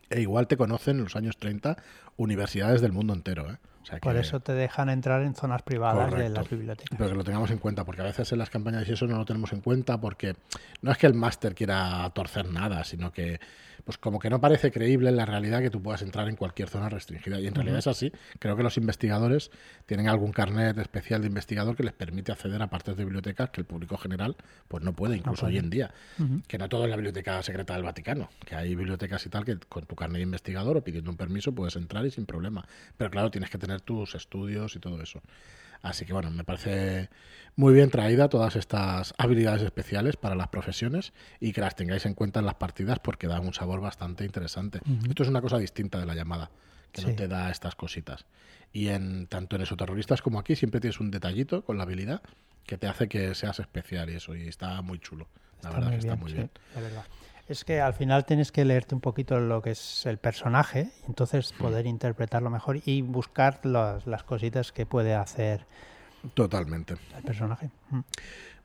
e 0.10 0.22
igual 0.22 0.48
te 0.48 0.58
conocen 0.58 0.98
en 0.98 1.04
los 1.04 1.16
años 1.16 1.38
30 1.38 1.78
universidades 2.18 2.82
del 2.82 2.92
mundo 2.92 3.14
entero. 3.14 3.50
¿eh? 3.52 3.58
Sea 3.88 4.00
que... 4.00 4.02
Por 4.02 4.18
eso 4.18 4.40
te 4.42 4.52
dejan 4.52 4.90
entrar 4.90 5.22
en 5.24 5.34
zonas 5.34 5.62
privadas 5.62 6.10
Correcto. 6.10 6.24
de 6.24 6.30
las 6.30 6.50
bibliotecas. 6.50 6.98
Pero 6.98 7.10
que 7.10 7.16
lo 7.16 7.24
tengamos 7.24 7.52
en 7.52 7.58
cuenta, 7.58 7.86
porque 7.86 8.02
a 8.02 8.06
veces 8.06 8.30
en 8.34 8.40
las 8.40 8.50
campañas 8.50 8.88
y 8.88 8.92
eso 8.92 9.08
no 9.08 9.18
lo 9.18 9.26
tenemos 9.26 9.54
en 9.54 9.62
cuenta, 9.62 10.00
porque 10.00 10.36
no 10.82 10.92
es 10.92 10.98
que 10.98 11.08
el 11.08 11.14
máster 11.14 11.56
quiera 11.56 12.10
torcer 12.14 12.50
nada, 12.50 12.84
sino 12.84 13.12
que 13.14 13.40
pues 13.88 13.98
como 13.98 14.20
que 14.20 14.30
no 14.30 14.42
parece 14.42 14.70
creíble 14.70 15.08
en 15.08 15.16
la 15.16 15.26
realidad 15.26 15.62
que 15.62 15.70
tú 15.70 15.82
puedas 15.82 16.02
entrar 16.02 16.28
en 16.28 16.36
cualquier 16.36 16.68
zona 16.68 16.90
restringida. 16.90 17.40
Y 17.40 17.48
en 17.48 17.56
realidad 17.56 17.78
uh 17.78 17.78
-huh. 17.78 17.80
es 17.80 17.88
así. 17.88 18.12
Creo 18.38 18.58
que 18.58 18.64
los 18.64 18.76
investigadores 18.76 19.50
tienen 19.86 20.10
algún 20.10 20.34
carnet 20.34 20.78
especial 20.78 21.22
de 21.22 21.28
investigador 21.28 21.74
que 21.78 21.84
les 21.84 21.94
permite 21.94 22.34
acceder 22.34 22.62
a 22.62 22.68
partes 22.70 22.98
de 22.98 23.06
bibliotecas 23.06 23.50
que 23.50 23.62
el 23.62 23.66
público 23.66 23.96
general 23.96 24.36
pues 24.68 24.84
no 24.84 24.92
puede, 24.92 25.16
incluso 25.16 25.44
no 25.44 25.48
puede. 25.48 25.54
hoy 25.54 25.60
en 25.64 25.70
día. 25.70 25.92
Uh 26.20 26.24
-huh. 26.24 26.44
Que 26.48 26.58
no 26.58 26.68
todo 26.68 26.84
es 26.84 26.90
la 26.90 26.98
biblioteca 26.98 27.42
secreta 27.44 27.76
del 27.76 27.84
Vaticano, 27.84 28.30
que 28.46 28.56
hay 28.56 28.76
bibliotecas 28.76 29.26
y 29.26 29.30
tal 29.30 29.46
que 29.46 29.58
con 29.70 29.86
tu 29.86 29.96
carnet 29.96 30.18
de 30.18 30.24
investigador 30.24 30.76
o 30.76 30.84
pidiendo 30.84 31.10
un 31.10 31.16
permiso 31.16 31.54
puedes 31.56 31.78
entrar 31.78 32.06
y 32.06 32.12
sin 32.12 32.26
problema. 32.26 32.68
Pero 32.98 33.10
claro, 33.10 33.32
tienes 33.32 33.50
que 33.50 33.58
tener 33.58 33.77
tus 33.80 34.16
estudios 34.16 34.76
y 34.76 34.80
todo 34.80 35.02
eso. 35.02 35.22
Así 35.82 36.06
que 36.06 36.14
bueno, 36.14 36.32
me 36.32 36.44
parece 36.44 37.10
muy 37.56 37.74
bien 37.74 37.90
traída 37.90 38.30
todas 38.30 38.56
estas 38.56 39.14
habilidades 39.18 39.62
especiales 39.62 40.16
para 40.16 40.36
las 40.36 40.48
profesiones 40.48 41.14
y 41.40 41.54
que 41.54 41.62
las 41.62 41.76
tengáis 41.76 42.06
en 42.06 42.14
cuenta 42.14 42.40
en 42.40 42.46
las 42.46 42.56
partidas 42.56 43.00
porque 43.00 43.28
dan 43.28 43.46
un 43.46 43.54
sabor 43.54 43.80
bastante 43.82 44.26
interesante. 44.26 44.80
Uh 44.86 44.90
-huh. 44.90 45.10
Esto 45.10 45.24
es 45.24 45.30
una 45.30 45.42
cosa 45.42 45.58
distinta 45.58 46.00
de 46.00 46.06
la 46.06 46.16
llamada, 46.16 46.50
que 46.92 47.02
sí. 47.02 47.08
no 47.08 47.16
te 47.16 47.28
da 47.28 47.50
estas 47.52 47.76
cositas. 47.76 48.26
Y 48.74 48.90
en 48.90 49.28
tanto 49.28 49.56
en 49.56 49.62
esoterroristas 49.62 50.22
como 50.22 50.40
aquí 50.40 50.56
siempre 50.56 50.82
tienes 50.82 51.00
un 51.00 51.12
detallito 51.12 51.64
con 51.64 51.78
la 51.78 51.84
habilidad 51.84 52.22
que 52.66 52.78
te 52.78 52.88
hace 52.88 53.08
que 53.08 53.34
seas 53.34 53.60
especial 53.60 54.10
y 54.10 54.16
eso, 54.16 54.36
y 54.36 54.48
está 54.48 54.82
muy 54.82 55.00
chulo. 55.00 55.28
La 55.64 55.70
está 55.70 55.80
verdad 55.80 55.90
que 55.92 55.98
está 55.98 56.14
bien, 56.14 56.20
muy 56.20 56.32
sí, 56.32 56.38
bien. 56.38 56.52
La 56.76 56.82
verdad. 56.82 57.06
Es 57.48 57.64
que 57.64 57.80
al 57.80 57.94
final 57.94 58.26
tienes 58.26 58.52
que 58.52 58.66
leerte 58.66 58.94
un 58.94 59.02
poquito 59.02 59.40
lo 59.40 59.62
que 59.62 59.72
es 59.72 60.06
el 60.06 60.18
personaje, 60.18 60.92
y 61.04 61.08
entonces 61.08 61.54
poder 61.54 61.86
mm. 61.86 61.90
interpretarlo 61.90 62.50
mejor 62.50 62.82
y 62.86 63.02
buscar 63.02 63.66
las, 63.66 64.06
las, 64.06 64.24
cositas 64.24 64.72
que 64.72 64.86
puede 64.86 65.16
hacer 65.16 65.66
Totalmente. 66.34 66.96
el 67.16 67.24
personaje. 67.24 67.70
Mm. 67.90 68.00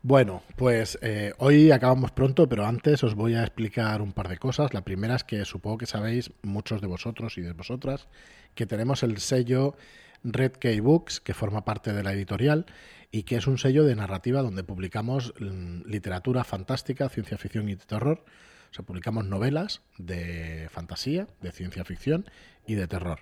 Bueno, 0.04 0.42
pues 0.56 0.98
eh, 1.00 1.32
hoy 1.38 1.70
acabamos 1.70 2.10
pronto, 2.10 2.48
pero 2.48 2.66
antes 2.66 3.04
os 3.04 3.14
voy 3.14 3.36
a 3.36 3.42
explicar 3.42 4.02
un 4.02 4.12
par 4.12 4.28
de 4.28 4.36
cosas. 4.36 4.74
La 4.74 4.82
primera 4.82 5.14
es 5.14 5.22
que 5.22 5.44
supongo 5.44 5.78
que 5.78 5.86
sabéis, 5.86 6.32
muchos 6.42 6.80
de 6.80 6.88
vosotros 6.88 7.38
y 7.38 7.42
de 7.42 7.52
vosotras, 7.52 8.08
que 8.56 8.66
tenemos 8.66 9.04
el 9.04 9.18
sello 9.18 9.76
Red 10.24 10.54
Key 10.54 10.80
Books, 10.80 11.20
que 11.20 11.34
forma 11.34 11.64
parte 11.64 11.92
de 11.92 12.02
la 12.02 12.12
editorial 12.12 12.66
y 13.12 13.22
que 13.22 13.36
es 13.36 13.46
un 13.46 13.58
sello 13.58 13.84
de 13.84 13.94
narrativa 13.94 14.42
donde 14.42 14.64
publicamos 14.64 15.34
mm, 15.38 15.82
literatura 15.86 16.42
fantástica, 16.42 17.08
ciencia 17.08 17.38
ficción 17.38 17.68
y 17.68 17.76
terror. 17.76 18.24
O 18.72 18.74
sea, 18.74 18.86
publicamos 18.86 19.26
novelas 19.26 19.82
de 19.98 20.66
fantasía, 20.70 21.28
de 21.42 21.52
ciencia 21.52 21.84
ficción 21.84 22.24
y 22.66 22.74
de 22.74 22.88
terror. 22.88 23.20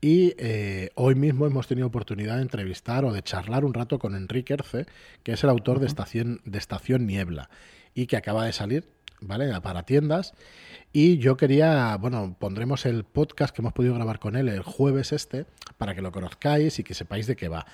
Y 0.00 0.34
eh, 0.38 0.90
hoy 0.94 1.16
mismo 1.16 1.44
hemos 1.44 1.66
tenido 1.66 1.88
oportunidad 1.88 2.36
de 2.36 2.42
entrevistar 2.42 3.04
o 3.04 3.12
de 3.12 3.22
charlar 3.22 3.64
un 3.64 3.74
rato 3.74 3.98
con 3.98 4.14
Enrique 4.14 4.54
Erce, 4.54 4.86
que 5.24 5.32
es 5.32 5.42
el 5.42 5.50
autor 5.50 5.80
de 5.80 5.86
Estación, 5.86 6.40
de 6.44 6.58
Estación 6.58 7.04
Niebla 7.04 7.50
y 7.94 8.06
que 8.06 8.16
acaba 8.16 8.44
de 8.44 8.52
salir, 8.52 8.88
¿vale? 9.20 9.60
Para 9.60 9.82
tiendas. 9.82 10.34
Y 10.92 11.18
yo 11.18 11.36
quería, 11.36 11.96
bueno, 11.96 12.36
pondremos 12.38 12.86
el 12.86 13.02
podcast 13.02 13.52
que 13.52 13.62
hemos 13.62 13.72
podido 13.72 13.94
grabar 13.94 14.20
con 14.20 14.36
él 14.36 14.48
el 14.48 14.62
jueves 14.62 15.10
este 15.10 15.46
para 15.78 15.96
que 15.96 16.02
lo 16.02 16.12
conozcáis 16.12 16.78
y 16.78 16.84
que 16.84 16.94
sepáis 16.94 17.26
de 17.26 17.34
qué 17.34 17.48
va. 17.48 17.66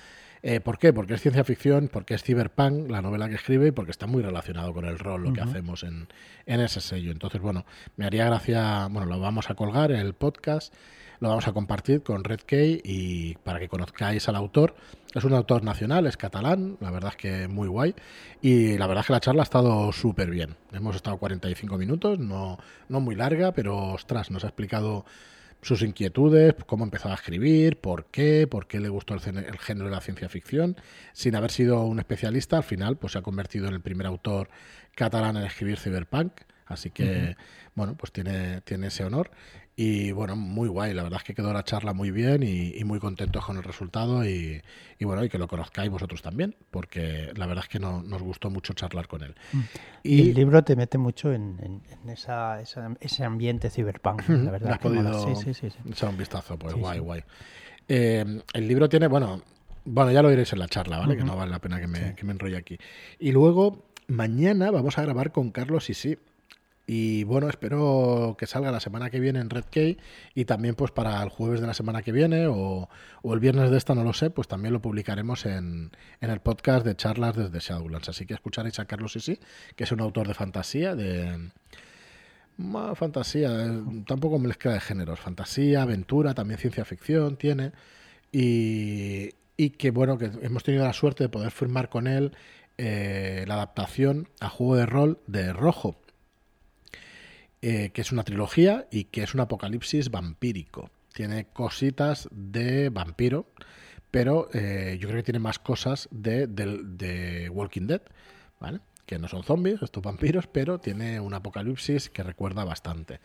Eh, 0.45 0.59
¿Por 0.59 0.77
qué? 0.77 0.91
Porque 0.91 1.13
es 1.13 1.21
ciencia 1.21 1.43
ficción, 1.43 1.89
porque 1.91 2.13
es 2.15 2.23
cyberpunk, 2.23 2.91
la 2.91 3.01
novela 3.01 3.29
que 3.29 3.35
escribe, 3.35 3.67
y 3.67 3.71
porque 3.71 3.91
está 3.91 4.07
muy 4.07 4.21
relacionado 4.21 4.73
con 4.73 4.83
el 4.83 4.99
rol, 4.99 5.23
lo 5.23 5.29
uh 5.29 5.31
-huh. 5.31 5.35
que 5.35 5.41
hacemos 5.41 5.83
en, 5.83 6.09
en, 6.45 6.59
ese 6.59 6.81
sello. 6.81 7.11
Entonces, 7.11 7.41
bueno, 7.41 7.65
me 7.95 8.05
haría 8.05 8.25
gracia, 8.25 8.87
bueno, 8.91 9.07
lo 9.07 9.19
vamos 9.19 9.49
a 9.49 9.55
colgar, 9.55 9.91
el 9.91 10.13
podcast 10.13 10.73
lo 11.23 11.29
vamos 11.29 11.47
a 11.47 11.53
compartir 11.53 12.03
con 12.03 12.25
Red 12.25 12.41
Key 12.41 12.81
y 12.83 13.35
para 13.35 13.57
que 13.57 13.69
conozcáis 13.69 14.27
al 14.27 14.35
autor. 14.35 14.75
Es 15.13 15.23
un 15.23 15.33
autor 15.33 15.63
nacional, 15.63 16.05
es 16.05 16.17
catalán, 16.17 16.75
la 16.81 16.91
verdad 16.91 17.11
es 17.11 17.15
que 17.15 17.47
muy 17.47 17.69
guay. 17.69 17.95
Y 18.41 18.77
la 18.77 18.87
verdad 18.87 19.03
es 19.03 19.07
que 19.07 19.13
la 19.13 19.19
charla 19.21 19.43
ha 19.43 19.45
estado 19.45 19.93
súper 19.93 20.29
bien. 20.29 20.57
Hemos 20.73 20.97
estado 20.97 21.15
45 21.17 21.77
minutos, 21.77 22.19
no, 22.19 22.57
no 22.89 22.99
muy 22.99 23.15
larga, 23.15 23.53
pero 23.53 23.93
ostras, 23.93 24.31
nos 24.31 24.43
ha 24.43 24.47
explicado 24.47 25.05
sus 25.63 25.81
inquietudes, 25.81 26.55
cómo 26.65 26.83
empezó 26.83 27.09
a 27.09 27.13
escribir, 27.13 27.77
por 27.77 28.05
qué, 28.05 28.47
por 28.47 28.67
qué 28.67 28.79
le 28.79 28.89
gustó 28.89 29.13
el, 29.13 29.21
género 29.59 29.85
de 29.85 29.95
la 29.95 30.01
ciencia 30.01 30.29
ficción. 30.29 30.75
Sin 31.13 31.35
haber 31.35 31.51
sido 31.51 31.83
un 31.83 31.99
especialista, 31.99 32.57
al 32.57 32.63
final 32.63 32.97
pues 32.97 33.13
se 33.13 33.19
ha 33.19 33.21
convertido 33.21 33.67
en 33.67 33.73
el 33.73 33.81
primer 33.81 34.05
autor 34.05 34.49
catalán 34.93 35.37
en 35.37 35.43
escribir 35.43 35.79
cyberpunk. 35.79 36.33
Así 36.65 36.91
que, 36.91 37.35
bueno, 37.75 37.95
pues 37.95 38.11
tiene, 38.11 38.61
tiene 38.61 38.87
ese 38.87 39.03
honor. 39.03 39.31
Y 39.75 40.11
bueno, 40.11 40.35
muy 40.35 40.69
guay, 40.69 40.93
la 40.93 41.01
verdad 41.01 41.17
es 41.17 41.23
que 41.23 41.33
quedó 41.33 41.51
la 41.51 41.63
charla 41.63 41.93
muy 41.93 42.11
bien 42.11 42.43
y, 42.43 42.83
muy 42.83 42.99
contentos 42.99 43.43
con 43.43 43.57
el 43.57 43.63
resultado 43.63 44.23
y, 44.23 44.61
bueno, 45.01 45.23
y 45.23 45.29
que 45.29 45.39
lo 45.39 45.47
conozcáis 45.47 45.89
vosotros 45.89 46.21
también, 46.21 46.55
porque 46.69 47.31
la 47.35 47.47
verdad 47.47 47.63
es 47.63 47.69
que 47.69 47.79
no, 47.79 48.03
nos 48.03 48.21
gustó 48.21 48.51
mucho 48.51 48.73
charlar 48.73 49.07
con 49.07 49.23
él. 49.23 49.33
Mm. 49.51 49.59
Y, 50.03 50.21
el 50.29 50.35
libro 50.35 50.63
te 50.63 50.75
mete 50.75 50.99
mucho 50.99 51.33
en, 51.33 51.81
esa, 52.07 52.61
ese 52.61 53.23
ambiente 53.23 53.71
cyberpunk, 53.71 54.29
la 54.29 54.51
verdad. 54.51 54.73
Has 54.73 54.79
podido 54.79 55.35
sí, 55.35 55.53
sí, 55.55 55.67
echar 55.89 56.09
un 56.09 56.17
vistazo, 56.17 56.57
pues 56.57 56.75
guay, 56.75 56.99
guay. 56.99 57.23
Eh, 57.87 58.41
el 58.53 58.67
libro 58.67 58.87
tiene, 58.87 59.07
bueno, 59.07 59.41
bueno, 59.85 60.11
ya 60.11 60.21
lo 60.21 60.29
diréis 60.29 60.53
en 60.53 60.59
la 60.59 60.67
charla, 60.67 60.99
¿vale? 60.99 61.17
Que 61.17 61.23
no 61.23 61.35
vale 61.35 61.49
la 61.49 61.59
pena 61.59 61.79
que 61.79 61.87
me, 61.87 62.13
que 62.13 62.25
me 62.25 62.33
enrolle 62.33 62.57
aquí. 62.57 62.77
Y 63.17 63.31
luego, 63.31 63.85
mañana 64.05 64.69
vamos 64.69 64.99
a 64.99 65.01
grabar 65.01 65.31
con 65.31 65.49
Carlos 65.49 65.89
y 65.89 65.95
sí 65.95 66.19
y 66.85 67.23
bueno, 67.23 67.47
espero 67.47 68.35
que 68.37 68.45
salga 68.45 68.69
la 68.71 68.81
semana 68.81 69.09
que 69.09 69.21
viene 69.21 69.39
en 69.39 69.49
Red 69.49 69.65
Key 69.65 69.97
y 70.35 70.45
también 70.45 70.75
pues 70.75 70.91
para 70.91 71.23
el 71.23 71.29
jueves 71.29 71.61
de 71.61 71.67
la 71.67 71.73
semana 71.73 72.01
que 72.01 72.11
viene 72.11 72.47
o, 72.47 72.89
el 73.23 73.39
viernes 73.39 73.71
de 73.71 73.77
esta, 73.77 73.95
no 73.95 74.03
lo 74.03 74.11
sé, 74.11 74.29
pues 74.29 74.49
también 74.49 74.73
lo 74.73 74.81
publicaremos 74.81 75.45
en, 75.45 75.91
en 76.19 76.29
el 76.29 76.41
podcast 76.41 76.85
de 76.85 76.95
charlas 76.95 77.37
desde 77.37 77.59
Shadowlands. 77.59 78.09
Así 78.09 78.25
que 78.25 78.33
escucharéis 78.33 78.79
a 78.79 78.85
Carlos 78.85 79.13
Sisi, 79.13 79.39
que 79.77 79.85
es 79.85 79.91
un 79.93 80.01
autor 80.01 80.27
de 80.27 80.33
fantasía, 80.33 80.93
de... 80.93 81.51
fantasía, 82.95 83.65
eh, 83.65 83.81
tampoco 84.05 84.37
mezcla 84.37 84.73
de 84.73 84.81
géneros, 84.81 85.21
fantasía, 85.21 85.83
aventura, 85.83 86.33
también 86.33 86.59
ciencia 86.59 86.83
ficción 86.83 87.37
tiene. 87.37 87.71
Y, 88.29 89.29
y 89.55 89.69
que 89.71 89.91
bueno, 89.91 90.17
que 90.17 90.31
hemos 90.41 90.63
tenido 90.63 90.83
la 90.83 90.93
suerte 90.93 91.23
de 91.23 91.29
poder 91.29 91.51
firmar 91.51 91.87
con 91.87 92.07
él 92.07 92.33
eh, 92.77 93.45
la 93.47 93.53
adaptación 93.53 94.27
a 94.41 94.49
juego 94.49 94.75
de 94.75 94.85
rol 94.85 95.19
de 95.27 95.53
Rojo 95.53 96.02
eh, 97.65 97.91
que 97.93 98.01
es 98.01 98.11
una 98.11 98.23
trilogía 98.23 98.89
y 98.91 99.05
que 99.05 99.23
es 99.23 99.33
un 99.33 99.39
apocalipsis 99.39 100.11
vampírico. 100.11 100.89
Tiene 101.13 101.45
cositas 101.45 102.27
de 102.29 102.89
vampiro, 102.89 103.47
pero 104.11 104.49
eh, 104.53 104.97
yo 104.99 105.07
creo 105.07 105.21
que 105.21 105.23
tiene 105.23 105.39
más 105.39 105.59
cosas 105.59 106.09
de, 106.11 106.45
de, 106.47 107.49
Walking 107.49 107.87
Dead, 107.87 108.01
¿vale? 108.59 108.81
Que 109.05 109.17
no 109.17 109.29
son 109.29 109.43
zombies, 109.43 109.81
estos 109.81 110.03
vampiros, 110.03 110.45
pero 110.47 110.79
tiene 110.79 111.21
un 111.21 111.33
apocalipsis 111.33 112.09
que 112.09 112.21
recuerda 112.21 112.65
bastante. 112.65 113.21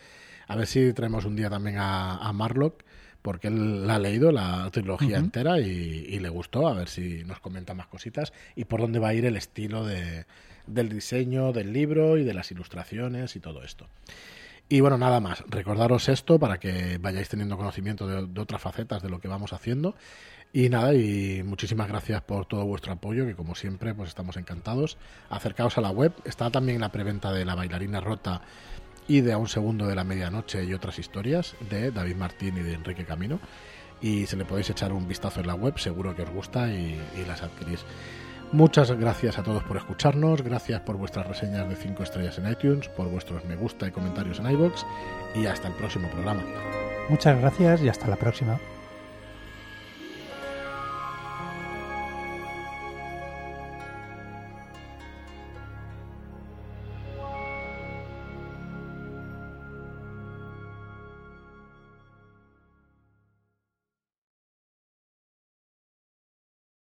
A 0.46 0.54
ver 0.54 0.68
si 0.68 0.92
traemos 0.92 1.24
un 1.24 1.34
día 1.34 1.50
también 1.50 1.78
a, 1.80 2.30
Marlock, 2.32 2.84
porque 3.22 3.48
él 3.48 3.88
la 3.88 3.96
ha 3.96 3.98
leído 3.98 4.30
la 4.30 4.70
trilogía 4.70 5.18
entera 5.18 5.58
y, 5.58 6.16
le 6.20 6.28
gustó, 6.28 6.68
a 6.68 6.74
ver 6.74 6.88
si 6.88 7.24
nos 7.24 7.40
comenta 7.40 7.74
más 7.74 7.88
cositas 7.88 8.32
y 8.54 8.66
por 8.66 8.80
dónde 8.80 9.00
va 9.00 9.08
a 9.08 9.14
ir 9.14 9.24
el 9.24 9.36
estilo 9.36 9.84
de, 9.84 10.26
del 10.68 10.88
diseño 10.88 11.52
del 11.52 11.72
libro 11.72 12.16
y 12.16 12.24
de 12.24 12.34
las 12.34 12.50
ilustraciones 12.50 13.36
y 13.36 13.40
todo 13.40 13.62
esto. 13.62 13.86
Y 14.70 14.80
bueno, 14.80 14.98
nada 14.98 15.18
más, 15.20 15.42
recordaros 15.48 16.10
esto 16.10 16.38
para 16.38 16.58
que 16.58 16.98
vayáis 16.98 17.30
teniendo 17.30 17.56
conocimiento 17.56 18.06
de, 18.06 18.40
otras 18.40 18.60
facetas 18.60 19.02
de 19.02 19.08
lo 19.08 19.18
que 19.18 19.28
vamos 19.28 19.54
haciendo. 19.54 19.94
Y 20.52 20.68
nada, 20.68 20.92
y 20.94 21.42
muchísimas 21.42 21.88
gracias 21.88 22.20
por 22.22 22.46
todo 22.46 22.66
vuestro 22.66 22.92
apoyo, 22.92 23.26
que 23.26 23.34
como 23.34 23.54
siempre, 23.54 23.94
pues 23.94 24.10
estamos 24.10 24.36
encantados. 24.36 24.98
Acercaos 25.30 25.78
a 25.78 25.80
la 25.80 25.90
web, 25.90 26.12
está 26.24 26.50
también 26.50 26.80
la 26.80 26.92
preventa 26.92 27.32
de 27.32 27.46
La 27.46 27.54
bailarina 27.54 28.00
rota 28.00 28.42
y 29.06 29.22
de 29.22 29.32
A 29.32 29.38
un 29.38 29.48
segundo 29.48 29.86
de 29.86 29.94
la 29.94 30.04
medianoche 30.04 30.64
y 30.64 30.74
otras 30.74 30.98
historias 30.98 31.54
de 31.70 31.90
David 31.90 32.16
Martín 32.16 32.58
y 32.58 32.62
de 32.62 32.74
Enrique 32.74 33.06
Camino. 33.06 33.40
Y 34.02 34.26
se 34.26 34.36
le 34.36 34.44
podéis 34.44 34.68
echar 34.68 34.92
un 34.92 35.08
vistazo 35.08 35.40
en 35.40 35.46
la 35.46 35.54
web, 35.54 35.78
seguro 35.78 36.14
que 36.14 36.22
os 36.22 36.30
gusta 36.30 36.70
y 36.70 36.98
las 37.26 37.42
adquirís. 37.42 37.84
Muchas 38.52 38.90
gracias 38.92 39.38
a 39.38 39.42
todos 39.42 39.62
por 39.64 39.76
escucharnos, 39.76 40.40
gracias 40.42 40.80
por 40.80 40.96
vuestras 40.96 41.26
reseñas 41.26 41.68
de 41.68 41.76
5 41.76 42.02
estrellas 42.02 42.38
en 42.38 42.50
iTunes, 42.50 42.88
por 42.88 43.08
vuestros 43.10 43.44
me 43.44 43.56
gusta 43.56 43.86
y 43.86 43.90
comentarios 43.90 44.38
en 44.38 44.50
iBox 44.50 44.86
y 45.34 45.44
hasta 45.44 45.68
el 45.68 45.74
próximo 45.74 46.08
programa. 46.08 46.42
Muchas 47.10 47.38
gracias 47.38 47.82
y 47.82 47.88
hasta 47.88 48.08
la 48.08 48.16
próxima. 48.16 48.58